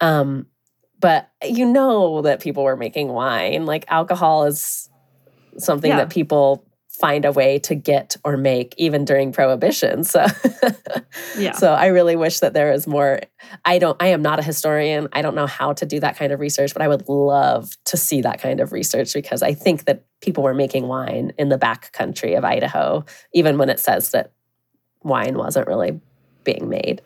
Um, 0.01 0.47
but 0.99 1.29
you 1.43 1.65
know 1.65 2.21
that 2.21 2.41
people 2.41 2.63
were 2.63 2.75
making 2.75 3.07
wine. 3.07 3.65
Like 3.65 3.85
alcohol 3.87 4.45
is 4.45 4.89
something 5.57 5.89
yeah. 5.89 5.97
that 5.97 6.09
people 6.09 6.65
find 6.99 7.23
a 7.23 7.31
way 7.31 7.59
to 7.59 7.75
get 7.75 8.17
or 8.25 8.35
make 8.35 8.75
even 8.77 9.05
during 9.05 9.31
prohibition. 9.31 10.03
So 10.09 10.25
yeah. 11.37 11.51
so 11.53 11.71
i 11.73 11.87
really 11.87 12.15
wish 12.15 12.39
that 12.39 12.53
there 12.53 12.71
is 12.71 12.87
more. 12.87 13.21
I 13.63 13.77
don't 13.79 14.01
i 14.01 14.07
am 14.07 14.21
not 14.21 14.39
a 14.39 14.41
historian. 14.41 15.07
I 15.13 15.21
don't 15.21 15.35
know 15.35 15.47
how 15.47 15.73
to 15.73 15.85
do 15.85 15.99
that 15.99 16.17
kind 16.17 16.31
of 16.31 16.39
research 16.39 16.73
but 16.73 16.81
i 16.81 16.87
would 16.87 17.07
love 17.07 17.71
to 17.85 17.97
see 17.97 18.21
that 18.21 18.41
kind 18.41 18.59
of 18.59 18.71
research 18.71 19.13
because 19.13 19.43
i 19.43 19.53
think 19.53 19.85
that 19.85 20.05
people 20.21 20.43
were 20.43 20.53
making 20.53 20.87
wine 20.87 21.31
in 21.37 21.49
the 21.49 21.57
back 21.57 21.91
country 21.91 22.33
of 22.33 22.43
idaho 22.43 23.05
even 23.33 23.57
when 23.57 23.69
it 23.69 23.79
says 23.79 24.11
that 24.11 24.33
wine 25.03 25.37
wasn't 25.37 25.67
really 25.67 25.99
being 26.43 26.69
made. 26.69 27.01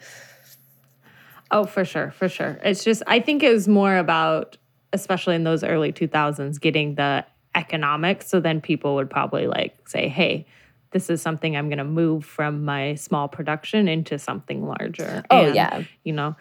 Oh 1.52 1.66
for 1.66 1.86
sure 1.86 2.12
for 2.12 2.30
sure. 2.30 2.60
It's 2.64 2.84
just 2.84 3.04
i 3.06 3.20
think 3.20 3.44
it 3.44 3.52
was 3.52 3.68
more 3.68 3.98
about 3.98 4.58
especially 4.94 5.36
in 5.36 5.44
those 5.44 5.64
early 5.64 5.92
2000s 5.92 6.60
getting 6.62 6.96
the 6.96 7.26
economics. 7.56 8.28
So 8.28 8.40
then 8.40 8.62
people 8.62 8.96
would 8.96 9.10
probably 9.10 9.48
like 9.48 9.88
say, 9.88 10.08
hey, 10.08 10.46
this 10.92 11.10
is 11.10 11.22
something 11.22 11.58
I'm 11.58 11.70
going 11.70 11.80
to 11.80 11.84
move 11.84 12.24
from 12.24 12.66
my 12.66 12.96
small 12.96 13.28
production 13.28 13.88
into 13.88 14.20
something 14.20 14.66
larger. 14.66 15.24
Oh, 15.30 15.46
and, 15.46 15.56
yeah. 15.56 15.84
You 16.04 16.14
know, 16.14 16.36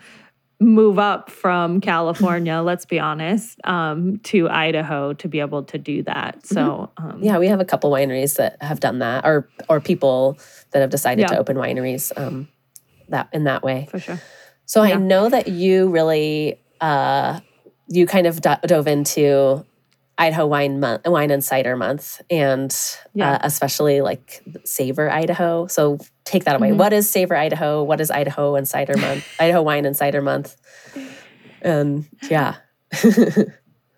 move 0.60 0.98
up 0.98 1.30
from 1.30 1.80
California, 1.80 2.60
let's 2.64 2.86
be 2.86 3.00
honest, 3.00 3.58
um, 3.64 4.18
to 4.20 4.48
Idaho 4.48 5.12
to 5.14 5.28
be 5.28 5.40
able 5.40 5.64
to 5.64 5.78
do 5.78 6.02
that. 6.04 6.46
So, 6.46 6.90
mm-hmm. 6.98 7.10
um, 7.10 7.22
yeah, 7.22 7.38
we 7.38 7.48
have 7.48 7.60
a 7.60 7.64
couple 7.64 7.90
wineries 7.90 8.36
that 8.36 8.62
have 8.62 8.80
done 8.80 9.00
that, 9.00 9.24
or 9.24 9.48
or 9.68 9.80
people 9.80 10.38
that 10.70 10.80
have 10.80 10.90
decided 10.90 11.22
yeah. 11.22 11.28
to 11.28 11.38
open 11.38 11.56
wineries 11.56 12.12
um, 12.16 12.48
that 13.08 13.28
in 13.32 13.44
that 13.44 13.62
way. 13.62 13.88
For 13.90 13.98
sure. 13.98 14.20
So 14.64 14.82
yeah. 14.82 14.94
I 14.94 14.98
know 14.98 15.28
that 15.28 15.48
you 15.48 15.88
really 15.88 16.60
uh, 16.80 17.40
you 17.88 18.06
kind 18.06 18.26
of 18.26 18.40
dove 18.40 18.86
into 18.86 19.64
Idaho 20.18 20.46
Wine 20.46 20.78
Month, 20.78 21.06
Wine 21.06 21.30
and 21.30 21.42
Cider 21.42 21.76
Month, 21.76 22.20
and 22.30 22.74
yeah. 23.14 23.32
uh, 23.32 23.38
especially 23.42 24.02
like 24.02 24.42
Savor 24.64 25.10
Idaho. 25.10 25.66
So 25.66 25.98
take 26.24 26.44
that 26.44 26.56
away. 26.56 26.68
Mm-hmm. 26.68 26.78
What 26.78 26.92
is 26.92 27.08
Savor 27.08 27.36
Idaho? 27.36 27.82
What 27.82 28.00
is 28.00 28.10
Idaho 28.10 28.54
and 28.54 28.68
Cider 28.68 28.96
Month? 28.96 29.26
Idaho 29.40 29.62
Wine 29.62 29.86
and 29.86 29.96
Cider 29.96 30.20
Month. 30.20 30.56
And 31.62 32.06
yeah. 32.30 32.56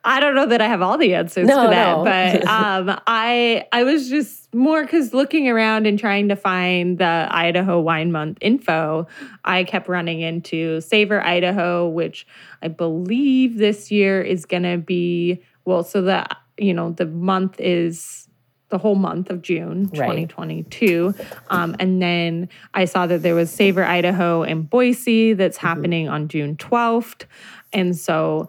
I 0.06 0.21
don't 0.21 0.35
know 0.35 0.47
that 0.47 0.61
I 0.61 0.68
have 0.68 0.83
all 0.83 0.99
the 0.99 1.14
answers 1.14 1.47
no, 1.47 1.64
to 1.64 1.68
that, 1.71 1.97
no. 1.97 2.04
but 2.04 2.47
um, 2.49 3.00
I 3.06 3.66
I 3.73 3.85
was 3.85 4.11
just 4.11 4.54
more 4.54 4.83
because 4.83 5.14
looking 5.14 5.49
around 5.49 5.87
and 5.87 5.99
trying 5.99 6.28
to 6.28 6.37
find 6.37 6.99
the 6.99 7.26
Idaho 7.30 7.80
Wine 7.80 8.12
Month 8.12 8.38
info, 8.42 9.06
I 9.44 9.64
kept 9.64 9.88
running 9.88 10.21
into 10.21 10.80
Savor 10.83 11.25
Idaho, 11.25 11.88
which 11.88 12.26
I 12.62 12.68
believe 12.68 13.56
this 13.56 13.90
year 13.90 14.21
is 14.21 14.44
going 14.44 14.64
to 14.64 14.76
be 14.76 15.42
well, 15.64 15.83
so 15.83 16.02
that, 16.02 16.37
you 16.59 16.75
know, 16.75 16.90
the 16.90 17.06
month 17.06 17.61
is 17.61 18.28
the 18.75 18.78
whole 18.78 18.94
month 18.97 19.30
of 19.30 19.40
June 19.40 19.88
2022. 19.90 21.11
Right. 21.11 21.26
Um, 21.49 21.76
and 21.78 22.02
then 22.02 22.49
I 22.73 22.87
saw 22.87 23.06
that 23.06 23.23
there 23.23 23.35
was 23.35 23.50
Savor 23.50 23.85
Idaho 23.85 24.42
in 24.42 24.62
Boise 24.62 25.33
that's 25.35 25.59
mm-hmm. 25.59 25.66
happening 25.66 26.09
on 26.09 26.28
June 26.28 26.56
12th. 26.56 27.26
And 27.73 27.97
so 27.97 28.49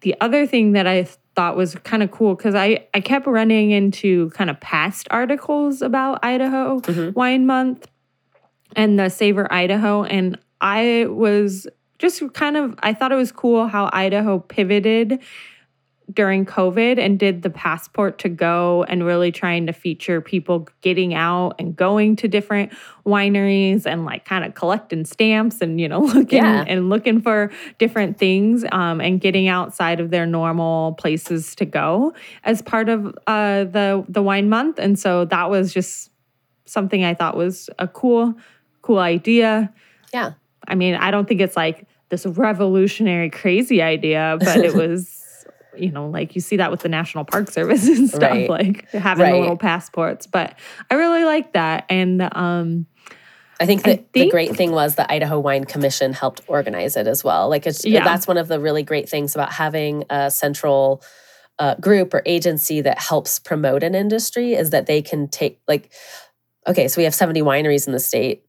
the 0.00 0.16
other 0.20 0.46
thing 0.46 0.72
that 0.72 0.86
I 0.86 1.04
thought 1.36 1.56
was 1.56 1.74
kind 1.76 2.02
of 2.02 2.10
cool 2.10 2.34
because 2.34 2.54
I, 2.54 2.86
I 2.94 3.00
kept 3.00 3.26
running 3.26 3.70
into 3.70 4.30
kind 4.30 4.50
of 4.50 4.58
past 4.60 5.06
articles 5.10 5.82
about 5.82 6.18
Idaho 6.24 6.80
mm-hmm. 6.80 7.12
Wine 7.12 7.46
Month 7.46 7.86
and 8.74 8.98
the 8.98 9.08
Savor 9.08 9.52
Idaho. 9.52 10.04
And 10.04 10.38
I 10.60 11.06
was 11.08 11.68
just 11.98 12.22
kind 12.32 12.56
of, 12.56 12.74
I 12.82 12.92
thought 12.92 13.12
it 13.12 13.16
was 13.16 13.30
cool 13.30 13.68
how 13.68 13.88
Idaho 13.92 14.40
pivoted 14.40 15.20
during 16.12 16.46
COVID 16.46 16.98
and 16.98 17.18
did 17.18 17.42
the 17.42 17.50
passport 17.50 18.18
to 18.18 18.28
go 18.28 18.84
and 18.84 19.04
really 19.04 19.30
trying 19.32 19.66
to 19.66 19.72
feature 19.72 20.20
people 20.20 20.68
getting 20.80 21.14
out 21.14 21.54
and 21.58 21.76
going 21.76 22.16
to 22.16 22.28
different 22.28 22.72
wineries 23.06 23.86
and 23.86 24.04
like 24.04 24.24
kind 24.24 24.44
of 24.44 24.54
collecting 24.54 25.04
stamps 25.04 25.60
and 25.60 25.80
you 25.80 25.88
know 25.88 26.00
looking 26.14 26.42
yeah. 26.42 26.64
and 26.66 26.88
looking 26.88 27.20
for 27.20 27.50
different 27.78 28.18
things 28.18 28.64
um, 28.72 29.00
and 29.00 29.20
getting 29.20 29.48
outside 29.48 30.00
of 30.00 30.10
their 30.10 30.26
normal 30.26 30.92
places 30.94 31.54
to 31.54 31.64
go 31.64 32.12
as 32.44 32.62
part 32.62 32.88
of 32.88 33.06
uh, 33.26 33.64
the 33.64 34.04
the 34.08 34.22
wine 34.22 34.48
month 34.48 34.78
and 34.78 34.98
so 34.98 35.24
that 35.24 35.50
was 35.50 35.72
just 35.72 36.10
something 36.64 37.04
I 37.04 37.14
thought 37.14 37.36
was 37.36 37.68
a 37.78 37.88
cool 37.88 38.34
cool 38.82 38.98
idea. 38.98 39.72
Yeah. 40.12 40.32
I 40.66 40.74
mean, 40.74 40.94
I 40.94 41.10
don't 41.10 41.28
think 41.28 41.40
it's 41.40 41.56
like 41.56 41.86
this 42.08 42.26
revolutionary 42.26 43.30
crazy 43.30 43.82
idea, 43.82 44.36
but 44.40 44.58
it 44.58 44.74
was 44.86 45.19
you 45.76 45.90
know, 45.90 46.08
like 46.08 46.34
you 46.34 46.40
see 46.40 46.56
that 46.56 46.70
with 46.70 46.80
the 46.80 46.88
National 46.88 47.24
Park 47.24 47.50
Service 47.50 47.86
and 47.86 48.08
stuff, 48.08 48.22
right. 48.22 48.48
like 48.48 48.90
having 48.90 49.24
right. 49.24 49.32
the 49.32 49.38
little 49.38 49.56
passports. 49.56 50.26
But 50.26 50.58
I 50.90 50.94
really 50.94 51.24
like 51.24 51.52
that. 51.52 51.86
And 51.88 52.22
um, 52.32 52.86
I 53.60 53.66
think 53.66 53.82
that 53.82 53.90
I 53.90 53.96
think, 53.96 54.12
the 54.12 54.30
great 54.30 54.56
thing 54.56 54.72
was 54.72 54.94
the 54.94 55.10
Idaho 55.10 55.38
Wine 55.38 55.64
Commission 55.64 56.12
helped 56.12 56.40
organize 56.46 56.96
it 56.96 57.06
as 57.06 57.22
well. 57.22 57.48
Like 57.48 57.66
it's 57.66 57.84
yeah. 57.84 58.04
that's 58.04 58.26
one 58.26 58.38
of 58.38 58.48
the 58.48 58.58
really 58.58 58.82
great 58.82 59.08
things 59.08 59.34
about 59.34 59.52
having 59.52 60.04
a 60.08 60.30
central 60.30 61.02
uh, 61.58 61.74
group 61.74 62.14
or 62.14 62.22
agency 62.24 62.80
that 62.80 62.98
helps 62.98 63.38
promote 63.38 63.82
an 63.82 63.94
industry 63.94 64.54
is 64.54 64.70
that 64.70 64.86
they 64.86 65.02
can 65.02 65.28
take 65.28 65.60
like 65.68 65.92
okay, 66.66 66.88
so 66.88 67.00
we 67.00 67.04
have 67.04 67.14
70 67.14 67.42
wineries 67.42 67.86
in 67.86 67.92
the 67.92 68.00
state 68.00 68.44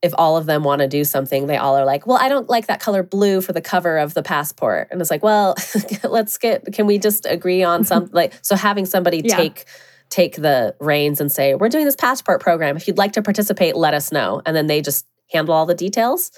if 0.00 0.12
all 0.16 0.36
of 0.36 0.46
them 0.46 0.62
want 0.62 0.80
to 0.80 0.88
do 0.88 1.04
something, 1.04 1.46
they 1.46 1.56
all 1.56 1.76
are 1.76 1.84
like, 1.84 2.06
well, 2.06 2.18
I 2.18 2.28
don't 2.28 2.48
like 2.48 2.68
that 2.68 2.80
color 2.80 3.02
blue 3.02 3.40
for 3.40 3.52
the 3.52 3.60
cover 3.60 3.98
of 3.98 4.14
the 4.14 4.22
passport. 4.22 4.88
And 4.90 5.00
it's 5.00 5.10
like, 5.10 5.22
well, 5.22 5.56
let's 6.04 6.38
get, 6.38 6.72
can 6.72 6.86
we 6.86 6.98
just 6.98 7.26
agree 7.26 7.64
on 7.64 7.84
something? 7.84 8.12
like, 8.14 8.34
so 8.42 8.54
having 8.54 8.86
somebody 8.86 9.22
yeah. 9.24 9.36
take, 9.36 9.64
take 10.08 10.36
the 10.36 10.76
reins 10.78 11.20
and 11.20 11.32
say, 11.32 11.54
we're 11.54 11.68
doing 11.68 11.84
this 11.84 11.96
passport 11.96 12.40
program. 12.40 12.76
If 12.76 12.86
you'd 12.86 12.98
like 12.98 13.12
to 13.14 13.22
participate, 13.22 13.74
let 13.74 13.92
us 13.92 14.12
know. 14.12 14.40
And 14.46 14.54
then 14.54 14.68
they 14.68 14.80
just 14.82 15.06
handle 15.32 15.54
all 15.54 15.66
the 15.66 15.74
details 15.74 16.30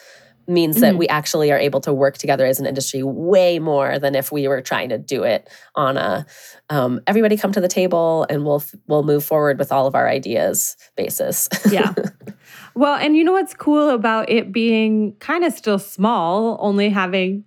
means 0.51 0.77
mm-hmm. 0.77 0.83
that 0.83 0.97
we 0.97 1.07
actually 1.09 1.53
are 1.53 1.59
able 1.59 1.81
to 1.81 1.93
work 1.93 2.19
together 2.19 2.45
as 2.45 2.59
an 2.61 2.67
industry 2.67 3.03
way 3.03 3.59
more 3.59 3.99
than 3.99 4.15
if 4.15 4.33
we 4.33 4.49
were 4.49 4.61
trying 4.61 4.89
to 4.89 4.99
do 4.99 5.23
it 5.23 5.49
on 5.75 5.97
a 5.97 6.27
um, 6.71 7.01
everybody 7.07 7.37
come 7.37 7.53
to 7.53 7.61
the 7.61 7.69
table 7.69 8.27
and 8.29 8.45
we'll 8.45 8.63
we'll 8.87 9.05
move 9.05 9.25
forward 9.25 9.59
with 9.59 9.71
all 9.71 9.87
of 9.87 9.95
our 9.95 10.09
ideas 10.09 10.77
basis. 10.97 11.49
yeah. 11.71 11.95
Well, 12.81 12.95
and 12.95 13.15
you 13.15 13.25
know 13.25 13.33
what's 13.33 13.53
cool 13.53 13.91
about 13.91 14.31
it 14.31 14.53
being 14.53 15.13
kind 15.17 15.45
of 15.45 15.53
still 15.53 15.79
small, 15.79 16.57
only 16.61 16.89
having 16.89 17.45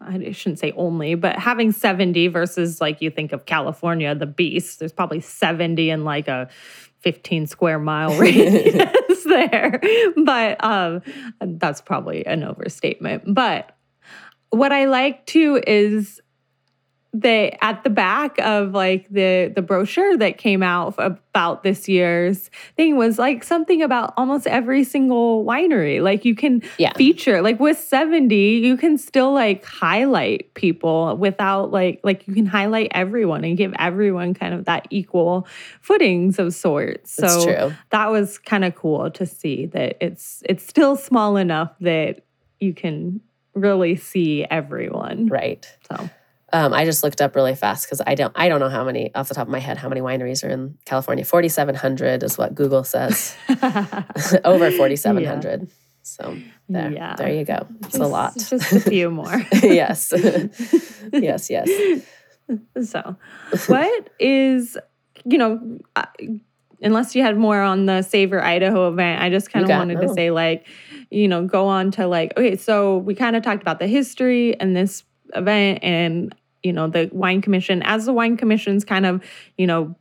I 0.00 0.32
shouldn't 0.32 0.58
say 0.58 0.72
only, 0.72 1.14
but 1.14 1.38
having 1.38 1.70
70 1.70 2.26
versus 2.26 2.80
like 2.80 3.00
you 3.00 3.08
think 3.08 3.30
of 3.30 3.46
California, 3.46 4.12
the 4.16 4.26
beast, 4.26 4.80
there's 4.80 4.92
probably 4.92 5.20
70 5.20 5.90
in 5.90 6.02
like 6.02 6.26
a 6.26 6.48
15 7.02 7.46
square 7.46 7.78
mile 7.78 8.14
radius 8.18 9.24
there. 9.24 9.80
But 10.16 10.64
um, 10.64 11.02
that's 11.40 11.80
probably 11.80 12.26
an 12.26 12.42
overstatement. 12.42 13.32
But 13.32 13.76
what 14.50 14.72
I 14.72 14.86
like 14.86 15.24
too 15.24 15.62
is 15.64 16.20
they 17.14 17.56
at 17.62 17.84
the 17.84 17.90
back 17.90 18.38
of 18.40 18.72
like 18.72 19.08
the 19.08 19.52
the 19.54 19.62
brochure 19.62 20.16
that 20.16 20.36
came 20.36 20.64
out 20.64 20.94
about 20.98 21.62
this 21.62 21.88
year's 21.88 22.50
thing 22.76 22.96
was 22.96 23.20
like 23.20 23.44
something 23.44 23.82
about 23.82 24.12
almost 24.16 24.48
every 24.48 24.82
single 24.82 25.44
winery. 25.44 26.02
Like 26.02 26.24
you 26.24 26.34
can 26.34 26.60
yeah. 26.76 26.92
feature 26.94 27.40
like 27.40 27.60
with 27.60 27.78
70 27.78 28.34
you 28.34 28.76
can 28.76 28.98
still 28.98 29.32
like 29.32 29.64
highlight 29.64 30.52
people 30.54 31.16
without 31.16 31.70
like 31.70 32.00
like 32.02 32.26
you 32.26 32.34
can 32.34 32.46
highlight 32.46 32.88
everyone 32.90 33.44
and 33.44 33.56
give 33.56 33.72
everyone 33.78 34.34
kind 34.34 34.52
of 34.52 34.64
that 34.64 34.88
equal 34.90 35.46
footings 35.80 36.40
of 36.40 36.52
sorts. 36.52 37.12
So 37.12 37.72
that 37.90 38.10
was 38.10 38.38
kind 38.38 38.64
of 38.64 38.74
cool 38.74 39.08
to 39.12 39.24
see 39.24 39.66
that 39.66 39.96
it's 40.00 40.42
it's 40.46 40.66
still 40.66 40.96
small 40.96 41.36
enough 41.36 41.72
that 41.80 42.24
you 42.58 42.74
can 42.74 43.20
really 43.54 43.94
see 43.94 44.44
everyone. 44.50 45.28
Right. 45.28 45.64
So 45.88 46.10
um, 46.54 46.72
I 46.72 46.84
just 46.84 47.02
looked 47.02 47.20
up 47.20 47.34
really 47.34 47.56
fast 47.56 47.84
because 47.84 48.00
I 48.06 48.14
don't 48.14 48.32
I 48.36 48.48
don't 48.48 48.60
know 48.60 48.68
how 48.68 48.84
many 48.84 49.12
off 49.16 49.28
the 49.28 49.34
top 49.34 49.48
of 49.48 49.50
my 49.50 49.58
head 49.58 49.76
how 49.76 49.88
many 49.88 50.00
wineries 50.00 50.44
are 50.44 50.48
in 50.48 50.78
California. 50.84 51.24
Forty 51.24 51.48
seven 51.48 51.74
hundred 51.74 52.22
is 52.22 52.38
what 52.38 52.54
Google 52.54 52.84
says. 52.84 53.34
Over 54.44 54.70
forty 54.70 54.94
seven 54.94 55.24
hundred. 55.24 55.62
Yeah. 55.62 55.68
So 56.02 56.38
there, 56.68 56.92
yeah. 56.92 57.16
there 57.16 57.32
you 57.32 57.44
go. 57.44 57.66
It's 57.80 57.88
just, 57.88 57.98
a 57.98 58.06
lot. 58.06 58.36
Just 58.36 58.72
a 58.72 58.80
few 58.80 59.10
more. 59.10 59.34
yes. 59.62 60.12
yes. 61.12 61.50
Yes. 61.50 62.02
So, 62.82 63.16
what 63.66 64.10
is 64.20 64.78
you 65.24 65.38
know? 65.38 65.80
unless 66.82 67.16
you 67.16 67.22
had 67.22 67.36
more 67.36 67.60
on 67.60 67.86
the 67.86 68.02
Savor 68.02 68.44
Idaho 68.44 68.90
event, 68.90 69.22
I 69.22 69.30
just 69.30 69.50
kind 69.50 69.64
of 69.64 69.70
wanted 69.70 70.00
to 70.02 70.08
say 70.12 70.30
like, 70.30 70.66
you 71.10 71.26
know, 71.26 71.44
go 71.46 71.66
on 71.66 71.90
to 71.92 72.06
like, 72.06 72.36
okay, 72.36 72.56
so 72.56 72.98
we 72.98 73.14
kind 73.14 73.34
of 73.34 73.42
talked 73.42 73.62
about 73.62 73.78
the 73.78 73.86
history 73.86 74.60
and 74.60 74.76
this 74.76 75.02
event 75.34 75.78
and 75.82 76.34
you 76.64 76.72
know 76.72 76.88
the 76.88 77.08
wine 77.12 77.40
commission 77.40 77.82
as 77.82 78.06
the 78.06 78.12
wine 78.12 78.36
commission's 78.36 78.84
kind 78.84 79.06
of 79.06 79.22
you 79.56 79.66
know 79.66 79.94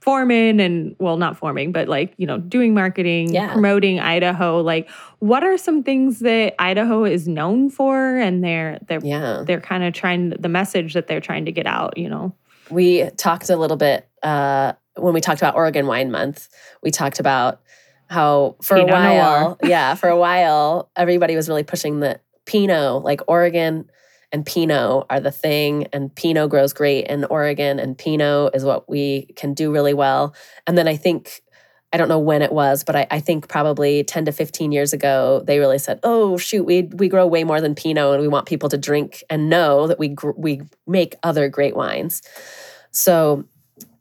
forming 0.00 0.60
and 0.60 0.94
well 1.00 1.16
not 1.16 1.36
forming 1.36 1.72
but 1.72 1.88
like 1.88 2.14
you 2.16 2.28
know 2.28 2.38
doing 2.38 2.72
marketing 2.72 3.34
yeah. 3.34 3.52
promoting 3.52 3.98
idaho 3.98 4.60
like 4.60 4.88
what 5.18 5.42
are 5.42 5.58
some 5.58 5.82
things 5.82 6.20
that 6.20 6.54
idaho 6.60 7.04
is 7.04 7.26
known 7.26 7.68
for 7.68 8.16
and 8.16 8.42
they're 8.42 8.78
they're 8.86 9.00
yeah. 9.04 9.42
they're 9.44 9.60
kind 9.60 9.82
of 9.82 9.92
trying 9.92 10.30
the 10.30 10.48
message 10.48 10.94
that 10.94 11.08
they're 11.08 11.20
trying 11.20 11.44
to 11.44 11.50
get 11.50 11.66
out 11.66 11.98
you 11.98 12.08
know 12.08 12.32
we 12.70 13.08
talked 13.16 13.50
a 13.50 13.56
little 13.56 13.76
bit 13.76 14.08
uh 14.22 14.72
when 14.96 15.12
we 15.12 15.20
talked 15.20 15.40
about 15.40 15.56
oregon 15.56 15.88
wine 15.88 16.10
month 16.12 16.48
we 16.84 16.92
talked 16.92 17.18
about 17.18 17.60
how 18.08 18.54
for 18.62 18.76
Pinot 18.76 18.90
a 18.90 18.92
while 18.92 19.58
yeah 19.64 19.96
for 19.96 20.08
a 20.08 20.16
while 20.16 20.88
everybody 20.94 21.34
was 21.34 21.48
really 21.48 21.64
pushing 21.64 21.98
the 21.98 22.20
pinot 22.44 23.02
like 23.02 23.22
oregon 23.26 23.90
and 24.32 24.44
Pinot 24.44 25.06
are 25.08 25.20
the 25.20 25.30
thing. 25.30 25.86
And 25.92 26.14
Pinot 26.14 26.50
grows 26.50 26.72
great 26.72 27.06
in 27.06 27.24
Oregon, 27.24 27.78
and 27.78 27.96
Pinot 27.96 28.54
is 28.54 28.64
what 28.64 28.88
we 28.88 29.26
can 29.36 29.54
do 29.54 29.72
really 29.72 29.94
well. 29.94 30.34
And 30.66 30.76
then 30.76 30.88
I 30.88 30.96
think, 30.96 31.42
I 31.92 31.96
don't 31.96 32.08
know 32.08 32.18
when 32.18 32.42
it 32.42 32.52
was, 32.52 32.84
but 32.84 32.96
I, 32.96 33.06
I 33.10 33.20
think 33.20 33.48
probably 33.48 34.04
10 34.04 34.26
to 34.26 34.32
15 34.32 34.72
years 34.72 34.92
ago, 34.92 35.42
they 35.46 35.58
really 35.58 35.78
said, 35.78 36.00
oh, 36.02 36.36
shoot, 36.36 36.64
we, 36.64 36.82
we 36.82 37.08
grow 37.08 37.26
way 37.26 37.44
more 37.44 37.60
than 37.60 37.74
Pinot, 37.74 38.14
and 38.14 38.20
we 38.20 38.28
want 38.28 38.46
people 38.46 38.68
to 38.68 38.78
drink 38.78 39.22
and 39.30 39.48
know 39.48 39.86
that 39.86 39.98
we, 39.98 40.08
gr- 40.08 40.30
we 40.36 40.62
make 40.86 41.16
other 41.22 41.48
great 41.48 41.76
wines. 41.76 42.22
So 42.90 43.44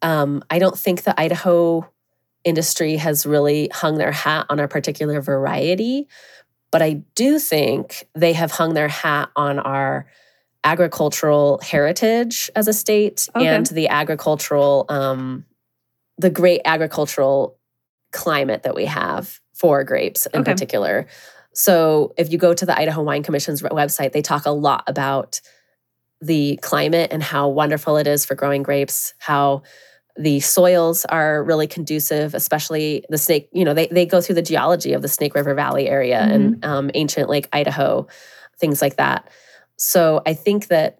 um, 0.01 0.43
I 0.49 0.59
don't 0.59 0.77
think 0.77 1.03
the 1.03 1.19
Idaho 1.19 1.89
industry 2.43 2.95
has 2.95 3.25
really 3.25 3.69
hung 3.73 3.97
their 3.97 4.11
hat 4.11 4.45
on 4.49 4.59
a 4.59 4.67
particular 4.67 5.19
variety 5.19 6.07
but 6.75 6.81
I 6.81 6.95
do 7.15 7.39
think 7.39 8.05
they 8.15 8.33
have 8.33 8.51
hung 8.51 8.73
their 8.73 8.89
hat 8.89 9.29
on 9.33 9.59
our 9.59 10.07
agricultural 10.65 11.57
heritage 11.63 12.51
as 12.53 12.67
a 12.67 12.73
state 12.73 13.29
okay. 13.33 13.47
and 13.47 13.65
the 13.67 13.87
agricultural, 13.87 14.85
um, 14.89 15.45
the 16.17 16.29
great 16.29 16.59
agricultural 16.65 17.57
climate 18.11 18.63
that 18.63 18.75
we 18.75 18.83
have 18.87 19.39
for 19.53 19.85
grapes 19.85 20.25
in 20.25 20.41
okay. 20.41 20.51
particular. 20.51 21.07
So 21.53 22.13
if 22.17 22.29
you 22.29 22.37
go 22.37 22.53
to 22.53 22.65
the 22.65 22.77
Idaho 22.77 23.03
Wine 23.03 23.23
Commission's 23.23 23.61
website, 23.61 24.11
they 24.11 24.21
talk 24.21 24.45
a 24.45 24.51
lot 24.51 24.83
about 24.85 25.39
the 26.19 26.59
climate 26.61 27.13
and 27.13 27.23
how 27.23 27.47
wonderful 27.47 27.95
it 27.95 28.05
is 28.05 28.25
for 28.25 28.35
growing 28.35 28.63
grapes, 28.63 29.13
how 29.17 29.63
the 30.17 30.39
soils 30.39 31.05
are 31.05 31.43
really 31.43 31.67
conducive, 31.67 32.33
especially 32.33 33.03
the 33.09 33.17
snake, 33.17 33.49
you 33.51 33.65
know, 33.65 33.73
they, 33.73 33.87
they 33.87 34.05
go 34.05 34.21
through 34.21 34.35
the 34.35 34.41
geology 34.41 34.93
of 34.93 35.01
the 35.01 35.07
Snake 35.07 35.35
River 35.35 35.53
Valley 35.53 35.89
area 35.89 36.19
mm-hmm. 36.19 36.31
and 36.31 36.65
um, 36.65 36.91
ancient 36.93 37.29
Lake 37.29 37.49
Idaho, 37.51 38.07
things 38.57 38.81
like 38.81 38.95
that. 38.95 39.29
So 39.77 40.21
I 40.25 40.33
think 40.33 40.67
that 40.67 40.99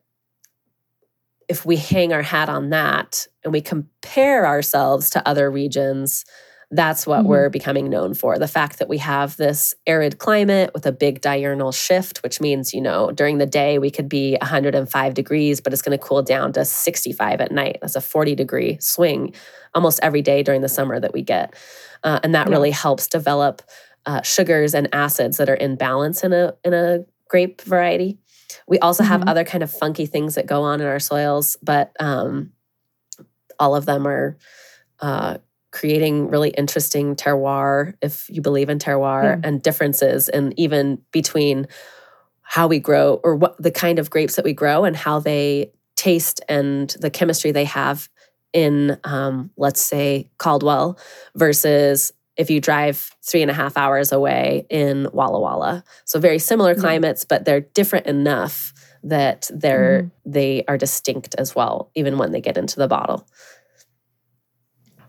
if 1.48 1.66
we 1.66 1.78
hang 1.78 2.12
our 2.12 2.24
hat 2.24 2.50
on 2.50 2.72
that 2.72 3.28
and 3.44 3.54
we 3.54 3.62
compare 3.62 4.46
ourselves 4.46 5.10
to 5.12 5.28
other 5.28 5.50
regions, 5.50 6.26
that's 6.72 7.06
what 7.06 7.20
mm-hmm. 7.20 7.30
we're 7.30 7.50
becoming 7.50 7.90
known 7.90 8.14
for. 8.14 8.38
The 8.40 8.48
fact 8.48 8.80
that 8.80 8.90
we 8.90 8.98
have 8.98 9.38
this 9.38 9.74
arid 9.86 10.18
climate 10.18 10.72
with 10.74 10.86
a 10.86 10.92
big 10.92 11.22
diurnal 11.22 11.72
shift, 11.72 12.24
which 12.24 12.42
means, 12.42 12.74
you 12.74 12.82
know, 12.82 13.12
during 13.12 13.38
the 13.38 13.46
day 13.46 13.78
we 13.78 13.92
could 13.92 14.10
be 14.10 14.38
105 14.42 15.14
degrees, 15.14 15.62
but 15.62 15.74
it's 15.74 15.82
going 15.82 15.98
to 15.98 16.04
cool 16.04 16.22
down 16.22 16.54
to 16.54 16.66
65 16.66 17.42
at 17.42 17.52
night. 17.52 17.78
That's 17.82 17.96
a 17.96 18.02
40 18.02 18.36
degree 18.36 18.78
swing 18.80 19.34
almost 19.74 20.00
every 20.02 20.22
day 20.22 20.42
during 20.44 20.62
the 20.62 20.70
summer 20.70 21.00
that 21.00 21.14
we 21.14 21.22
get. 21.22 21.56
Uh, 22.04 22.20
and 22.24 22.34
that 22.34 22.48
yeah. 22.48 22.54
really 22.54 22.72
helps 22.72 23.08
develop 23.08 23.62
uh, 24.06 24.22
sugars 24.22 24.74
and 24.74 24.88
acids 24.94 25.38
that 25.38 25.50
are 25.50 25.56
in 25.56 25.76
balance 25.76 26.24
in 26.24 26.34
a 26.34 26.54
in 26.64 26.74
a 26.74 27.00
grape 27.28 27.62
variety. 27.62 28.20
We 28.68 28.80
also 28.80 29.04
mm-hmm. 29.04 29.12
have 29.12 29.28
other 29.28 29.44
kind 29.44 29.64
of 29.64 29.72
funky 29.72 30.06
things 30.06 30.36
that 30.36 30.46
go 30.46 30.62
on 30.62 30.82
in 30.82 30.88
our 30.88 31.00
soils, 31.00 31.58
but 31.62 31.92
um, 32.00 32.52
all 33.60 33.76
of 33.76 33.86
them 33.86 34.08
are 34.08 34.38
uh, 35.00 35.38
creating 35.76 36.30
really 36.30 36.52
interesting 36.52 37.16
terroir, 37.16 37.94
if 38.02 38.30
you 38.30 38.42
believe 38.42 38.70
in 38.70 38.80
terroir, 38.80 39.42
and 39.44 39.62
differences, 39.62 40.30
and 40.30 40.58
even 40.58 41.02
between 41.12 41.68
how 42.42 42.66
we 42.66 42.80
grow 42.80 43.20
or 43.24 43.36
what 43.36 43.62
the 43.62 43.72
kind 43.72 44.00
of 44.00 44.10
grapes 44.10 44.38
that 44.38 44.46
we 44.46 44.54
grow 44.54 44.86
and 44.86 44.96
how 44.96 45.20
they 45.20 45.72
taste 45.98 46.40
and 46.48 46.96
the 47.02 47.10
chemistry 47.10 47.52
they 47.52 47.66
have 47.66 48.08
in, 48.54 48.98
um, 49.04 49.52
let's 49.58 49.82
say, 49.82 50.32
Caldwell 50.38 50.98
versus 51.36 52.14
if 52.38 52.50
you 52.50 52.62
drive 52.62 53.12
three 53.22 53.42
and 53.42 53.52
a 53.52 53.54
half 53.54 53.76
hours 53.76 54.14
away 54.14 54.66
in 54.70 55.10
Walla 55.12 55.40
Walla. 55.40 55.84
So 56.06 56.20
very 56.20 56.40
similar 56.40 56.74
climates, 56.74 57.26
but 57.26 57.44
they're 57.44 57.62
different 57.62 58.08
enough 58.08 58.74
that 59.04 59.50
they're 59.54 60.04
mm. 60.04 60.12
they 60.26 60.64
are 60.68 60.78
distinct 60.78 61.36
as 61.38 61.54
well, 61.54 61.92
even 61.96 62.18
when 62.18 62.32
they 62.32 62.42
get 62.42 62.58
into 62.58 62.78
the 62.78 62.88
bottle. 62.88 63.28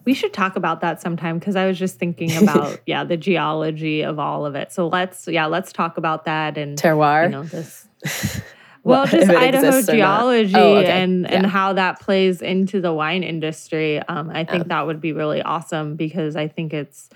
We 0.06 0.14
should 0.14 0.32
talk 0.32 0.56
about 0.56 0.80
that 0.80 1.02
sometime 1.02 1.38
because 1.38 1.56
I 1.56 1.66
was 1.66 1.78
just 1.78 1.98
thinking 1.98 2.34
about 2.36 2.80
yeah 2.86 3.04
the 3.04 3.16
geology 3.16 4.02
of 4.02 4.18
all 4.18 4.46
of 4.46 4.54
it. 4.54 4.72
So 4.72 4.88
let's 4.88 5.28
yeah 5.28 5.46
let's 5.46 5.72
talk 5.72 5.98
about 5.98 6.24
that 6.24 6.56
and 6.56 6.78
terroir. 6.78 7.24
You 7.24 7.30
know 7.30 7.42
this. 7.42 7.88
well, 8.84 9.06
just 9.06 9.28
Idaho 9.28 9.82
geology 9.82 10.54
oh, 10.54 10.76
okay. 10.76 11.02
and 11.02 11.22
yeah. 11.22 11.34
and 11.34 11.46
how 11.46 11.72
that 11.74 12.00
plays 12.00 12.40
into 12.40 12.80
the 12.80 12.92
wine 12.92 13.24
industry. 13.24 14.00
Um, 14.00 14.30
I 14.30 14.44
think 14.44 14.68
that 14.68 14.86
would 14.86 15.00
be 15.00 15.12
really 15.12 15.42
awesome 15.42 15.96
because 15.96 16.36
I 16.36 16.48
think 16.48 16.72
it's 16.72 17.10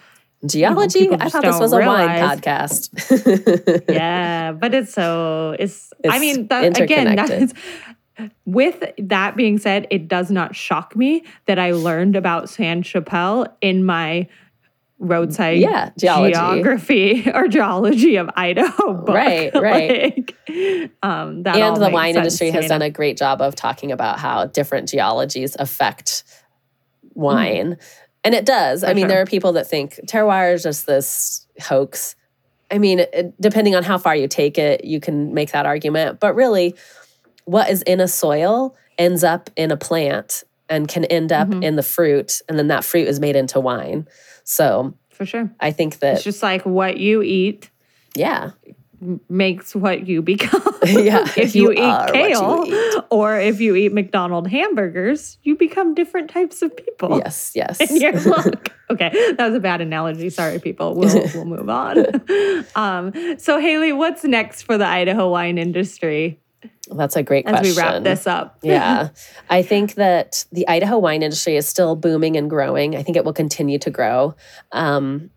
geology. 0.44 1.00
You 1.00 1.10
know, 1.10 1.16
I 1.20 1.28
thought 1.28 1.42
this 1.42 1.58
was 1.58 1.74
realize. 1.74 2.20
a 2.20 2.24
wine 2.24 2.38
podcast. 2.38 3.84
yeah, 3.88 4.52
but 4.52 4.74
it's 4.74 4.92
so 4.92 5.54
it's. 5.58 5.92
it's 6.02 6.14
I 6.14 6.18
mean, 6.18 6.48
that, 6.48 6.78
again, 6.80 7.14
that 7.16 7.30
is 7.30 7.54
with 8.44 8.82
that 8.98 9.36
being 9.36 9.58
said, 9.58 9.86
it 9.90 10.08
does 10.08 10.30
not 10.30 10.54
shock 10.54 10.96
me 10.96 11.24
that 11.46 11.58
I 11.58 11.72
learned 11.72 12.16
about 12.16 12.48
San 12.48 12.82
Chapelle 12.82 13.46
in 13.60 13.84
my 13.84 14.28
roadside 15.00 15.58
yeah, 15.58 15.90
geology. 15.98 16.34
geography 16.34 17.30
or 17.34 17.48
geology 17.48 18.16
of 18.16 18.30
Idaho 18.36 18.92
book. 18.92 19.08
Right, 19.08 19.50
right. 19.54 20.16
like, 20.48 20.90
um, 21.02 21.42
and 21.46 21.76
the 21.76 21.90
wine 21.90 22.16
industry 22.16 22.50
has 22.50 22.68
done 22.68 22.82
a 22.82 22.90
great 22.90 23.16
job 23.16 23.40
of 23.40 23.56
talking 23.56 23.90
about 23.90 24.18
how 24.18 24.46
different 24.46 24.88
geologies 24.88 25.56
affect 25.58 26.22
wine. 27.14 27.74
Mm. 27.74 27.80
And 28.22 28.34
it 28.34 28.44
does. 28.44 28.82
For 28.82 28.88
I 28.88 28.94
mean, 28.94 29.02
sure. 29.02 29.08
there 29.08 29.22
are 29.22 29.26
people 29.26 29.52
that 29.54 29.66
think 29.66 29.94
terroir 30.06 30.52
is 30.52 30.62
just 30.62 30.86
this 30.86 31.46
hoax. 31.60 32.14
I 32.70 32.78
mean, 32.78 33.00
it, 33.00 33.34
depending 33.40 33.74
on 33.74 33.82
how 33.82 33.96
far 33.96 34.14
you 34.14 34.28
take 34.28 34.58
it, 34.58 34.84
you 34.84 35.00
can 35.00 35.32
make 35.32 35.52
that 35.52 35.64
argument. 35.64 36.20
But 36.20 36.34
really, 36.34 36.76
what 37.50 37.68
is 37.68 37.82
in 37.82 38.00
a 38.00 38.06
soil 38.06 38.76
ends 38.96 39.24
up 39.24 39.50
in 39.56 39.72
a 39.72 39.76
plant 39.76 40.44
and 40.68 40.86
can 40.86 41.04
end 41.06 41.32
up 41.32 41.48
mm-hmm. 41.48 41.64
in 41.64 41.74
the 41.74 41.82
fruit 41.82 42.40
and 42.48 42.56
then 42.56 42.68
that 42.68 42.84
fruit 42.84 43.08
is 43.08 43.18
made 43.18 43.34
into 43.34 43.58
wine. 43.58 44.06
So 44.44 44.94
for 45.10 45.26
sure. 45.26 45.50
I 45.58 45.72
think 45.72 45.98
that 45.98 46.14
it's 46.14 46.24
just 46.24 46.44
like 46.44 46.64
what 46.64 46.98
you 46.98 47.22
eat 47.22 47.68
yeah. 48.14 48.52
makes 49.28 49.74
what 49.74 50.06
you 50.06 50.22
become. 50.22 50.62
Yeah 50.82 51.26
if 51.36 51.54
you, 51.54 51.72
you 51.72 51.72
eat 51.72 52.12
kale 52.12 52.64
you 52.66 52.74
eat. 52.74 53.04
or 53.10 53.38
if 53.38 53.60
you 53.60 53.76
eat 53.76 53.92
mcdonald 53.92 54.48
hamburgers 54.48 55.36
you 55.42 55.54
become 55.54 55.94
different 55.94 56.30
types 56.30 56.62
of 56.62 56.74
people. 56.74 57.18
Yes 57.18 57.52
yes. 57.54 57.80
And 57.90 58.00
you're 58.00 58.18
like 58.18 58.72
okay 58.90 59.10
that 59.36 59.46
was 59.46 59.56
a 59.56 59.60
bad 59.60 59.80
analogy. 59.80 60.30
Sorry 60.30 60.58
people. 60.58 60.94
We'll, 60.94 61.28
we'll 61.34 61.44
move 61.44 61.68
on. 61.68 62.06
Um, 62.76 63.38
so 63.38 63.58
haley 63.58 63.92
what's 63.92 64.24
next 64.24 64.62
for 64.62 64.78
the 64.78 64.86
idaho 64.86 65.28
wine 65.30 65.58
industry 65.58 66.40
that's 66.94 67.16
a 67.16 67.22
great 67.22 67.46
As 67.46 67.52
question. 67.52 67.70
As 67.70 67.76
we 67.76 67.82
wrap 67.82 68.02
this 68.02 68.26
up. 68.26 68.58
yeah. 68.62 69.10
I 69.48 69.62
think 69.62 69.94
that 69.94 70.44
the 70.52 70.66
Idaho 70.68 70.98
wine 70.98 71.22
industry 71.22 71.56
is 71.56 71.68
still 71.68 71.96
booming 71.96 72.36
and 72.36 72.50
growing. 72.50 72.96
I 72.96 73.02
think 73.02 73.16
it 73.16 73.24
will 73.24 73.32
continue 73.32 73.78
to 73.78 73.90
grow. 73.90 74.34
Um, 74.72 75.30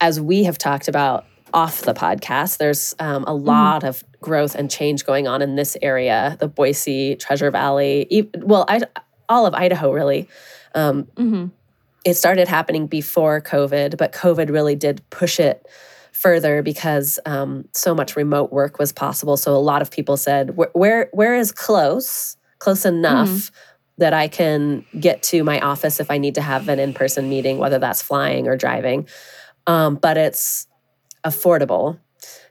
as 0.00 0.20
we 0.20 0.44
have 0.44 0.58
talked 0.58 0.88
about 0.88 1.26
off 1.52 1.82
the 1.82 1.94
podcast, 1.94 2.58
there's 2.58 2.94
um, 2.98 3.24
a 3.24 3.26
mm-hmm. 3.26 3.46
lot 3.46 3.82
mm-hmm. 3.82 3.88
of 3.88 4.04
growth 4.20 4.54
and 4.54 4.70
change 4.70 5.04
going 5.04 5.28
on 5.28 5.42
in 5.42 5.56
this 5.56 5.76
area, 5.82 6.36
the 6.40 6.48
Boise, 6.48 7.16
Treasure 7.16 7.50
Valley, 7.50 8.28
well, 8.38 8.64
I, 8.68 8.80
all 9.28 9.46
of 9.46 9.54
Idaho, 9.54 9.92
really. 9.92 10.28
Um, 10.74 11.04
mm-hmm. 11.16 11.46
It 12.04 12.14
started 12.14 12.48
happening 12.48 12.86
before 12.86 13.40
COVID, 13.40 13.96
but 13.96 14.12
COVID 14.12 14.50
really 14.50 14.74
did 14.74 15.02
push 15.10 15.40
it 15.40 15.66
further 16.14 16.62
because 16.62 17.18
um, 17.26 17.68
so 17.72 17.94
much 17.94 18.16
remote 18.16 18.52
work 18.52 18.78
was 18.78 18.92
possible. 18.92 19.36
So 19.36 19.54
a 19.54 19.58
lot 19.58 19.82
of 19.82 19.90
people 19.90 20.16
said, 20.16 20.56
"Where 20.56 21.08
where 21.12 21.34
is 21.34 21.52
close, 21.52 22.36
close 22.58 22.86
enough?" 22.86 23.28
Mm-hmm. 23.28 23.54
That 23.98 24.12
I 24.12 24.26
can 24.26 24.84
get 24.98 25.22
to 25.24 25.44
my 25.44 25.60
office 25.60 26.00
if 26.00 26.10
I 26.10 26.18
need 26.18 26.34
to 26.34 26.40
have 26.40 26.68
an 26.68 26.80
in 26.80 26.94
person 26.94 27.28
meeting, 27.28 27.58
whether 27.58 27.78
that's 27.78 28.02
flying 28.02 28.48
or 28.48 28.56
driving. 28.56 29.06
Um, 29.68 29.94
but 29.94 30.16
it's 30.16 30.66
affordable. 31.22 32.00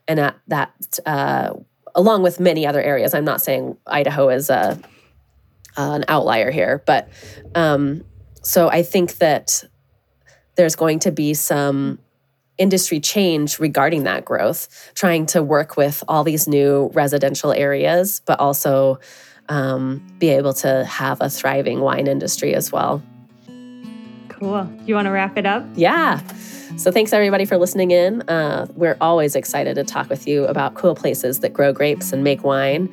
And 0.07 0.21
at 0.21 0.37
that, 0.47 0.99
uh, 1.05 1.53
along 1.95 2.23
with 2.23 2.39
many 2.39 2.65
other 2.65 2.81
areas, 2.81 3.13
I'm 3.13 3.25
not 3.25 3.41
saying 3.41 3.75
Idaho 3.85 4.29
is 4.29 4.49
a, 4.49 4.79
uh, 5.75 5.91
an 5.91 6.05
outlier 6.07 6.49
here, 6.49 6.81
but 6.85 7.09
um, 7.55 8.05
so 8.41 8.69
I 8.69 8.81
think 8.81 9.15
that 9.15 9.65
there's 10.55 10.77
going 10.77 10.99
to 10.99 11.11
be 11.11 11.33
some 11.33 11.99
industry 12.57 12.99
change 12.99 13.59
regarding 13.59 14.03
that 14.03 14.25
growth, 14.25 14.91
trying 14.95 15.25
to 15.27 15.41
work 15.41 15.75
with 15.77 16.03
all 16.07 16.23
these 16.23 16.47
new 16.47 16.89
residential 16.93 17.51
areas, 17.51 18.21
but 18.25 18.39
also 18.39 18.99
um, 19.49 20.05
be 20.19 20.29
able 20.29 20.53
to 20.53 20.85
have 20.85 21.19
a 21.21 21.29
thriving 21.29 21.81
wine 21.81 22.07
industry 22.07 22.53
as 22.53 22.71
well. 22.71 23.01
Cool. 24.29 24.63
Do 24.63 24.83
you 24.85 24.95
want 24.95 25.05
to 25.05 25.11
wrap 25.11 25.37
it 25.37 25.45
up? 25.45 25.65
Yeah. 25.75 26.19
So 26.77 26.91
thanks 26.91 27.13
everybody 27.13 27.45
for 27.45 27.57
listening 27.57 27.91
in. 27.91 28.21
Uh, 28.23 28.67
we're 28.75 28.97
always 28.99 29.35
excited 29.35 29.75
to 29.75 29.83
talk 29.83 30.09
with 30.09 30.27
you 30.27 30.45
about 30.45 30.73
cool 30.73 30.95
places 30.95 31.39
that 31.41 31.53
grow 31.53 31.71
grapes 31.71 32.11
and 32.11 32.23
make 32.23 32.43
wine. 32.43 32.91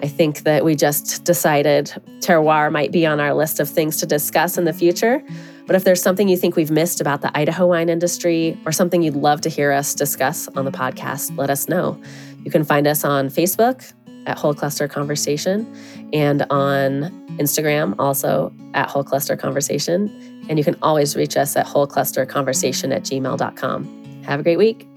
I 0.00 0.08
think 0.08 0.40
that 0.40 0.64
we 0.64 0.74
just 0.74 1.24
decided 1.24 1.92
terroir 2.18 2.70
might 2.70 2.92
be 2.92 3.06
on 3.06 3.20
our 3.20 3.32
list 3.34 3.60
of 3.60 3.68
things 3.68 3.98
to 3.98 4.06
discuss 4.06 4.58
in 4.58 4.64
the 4.64 4.72
future. 4.72 5.22
But 5.66 5.76
if 5.76 5.84
there's 5.84 6.02
something 6.02 6.28
you 6.28 6.36
think 6.36 6.56
we've 6.56 6.70
missed 6.70 7.00
about 7.00 7.20
the 7.20 7.36
Idaho 7.36 7.66
wine 7.66 7.88
industry 7.88 8.58
or 8.66 8.72
something 8.72 9.02
you'd 9.02 9.14
love 9.14 9.40
to 9.42 9.48
hear 9.48 9.72
us 9.72 9.94
discuss 9.94 10.48
on 10.48 10.64
the 10.64 10.72
podcast, 10.72 11.36
let 11.36 11.50
us 11.50 11.68
know. 11.68 12.00
You 12.44 12.50
can 12.50 12.64
find 12.64 12.86
us 12.86 13.04
on 13.04 13.28
Facebook 13.28 13.92
at 14.26 14.38
Whole 14.38 14.54
Cluster 14.54 14.88
Conversation 14.88 15.72
and 16.12 16.42
on 16.50 17.10
Instagram 17.38 17.94
also 17.98 18.52
at 18.74 18.88
Whole 18.88 19.04
Cluster 19.04 19.36
Conversation. 19.36 20.46
And 20.48 20.58
you 20.58 20.64
can 20.64 20.76
always 20.82 21.16
reach 21.16 21.36
us 21.36 21.56
at 21.56 21.66
wholeclusterconversation 21.66 22.94
at 22.94 23.02
gmail.com. 23.02 24.22
Have 24.24 24.40
a 24.40 24.42
great 24.42 24.58
week. 24.58 24.88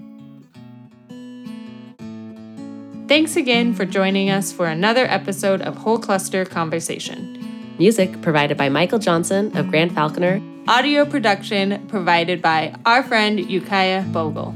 Thanks 3.07 3.35
again 3.35 3.75
for 3.75 3.85
joining 3.85 4.31
us 4.31 4.51
for 4.51 4.65
another 4.65 5.05
episode 5.05 5.61
of 5.61 5.77
Whole 5.77 5.99
Cluster 5.99 6.43
Conversation. 6.43 7.75
Music 7.77 8.21
provided 8.21 8.57
by 8.57 8.69
Michael 8.69 8.99
Johnson 8.99 9.55
of 9.55 9.69
Grand 9.69 9.93
Falconer. 9.93 10.41
Audio 10.67 11.05
production 11.05 11.87
provided 11.89 12.41
by 12.41 12.73
our 12.87 13.03
friend 13.03 13.39
Ukiah 13.39 14.01
Bogle. 14.01 14.51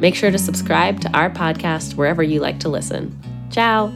Make 0.00 0.16
sure 0.16 0.32
to 0.32 0.38
subscribe 0.38 1.00
to 1.02 1.16
our 1.16 1.30
podcast 1.30 1.94
wherever 1.94 2.24
you 2.24 2.40
like 2.40 2.58
to 2.60 2.68
listen. 2.68 3.16
Ciao. 3.48 3.92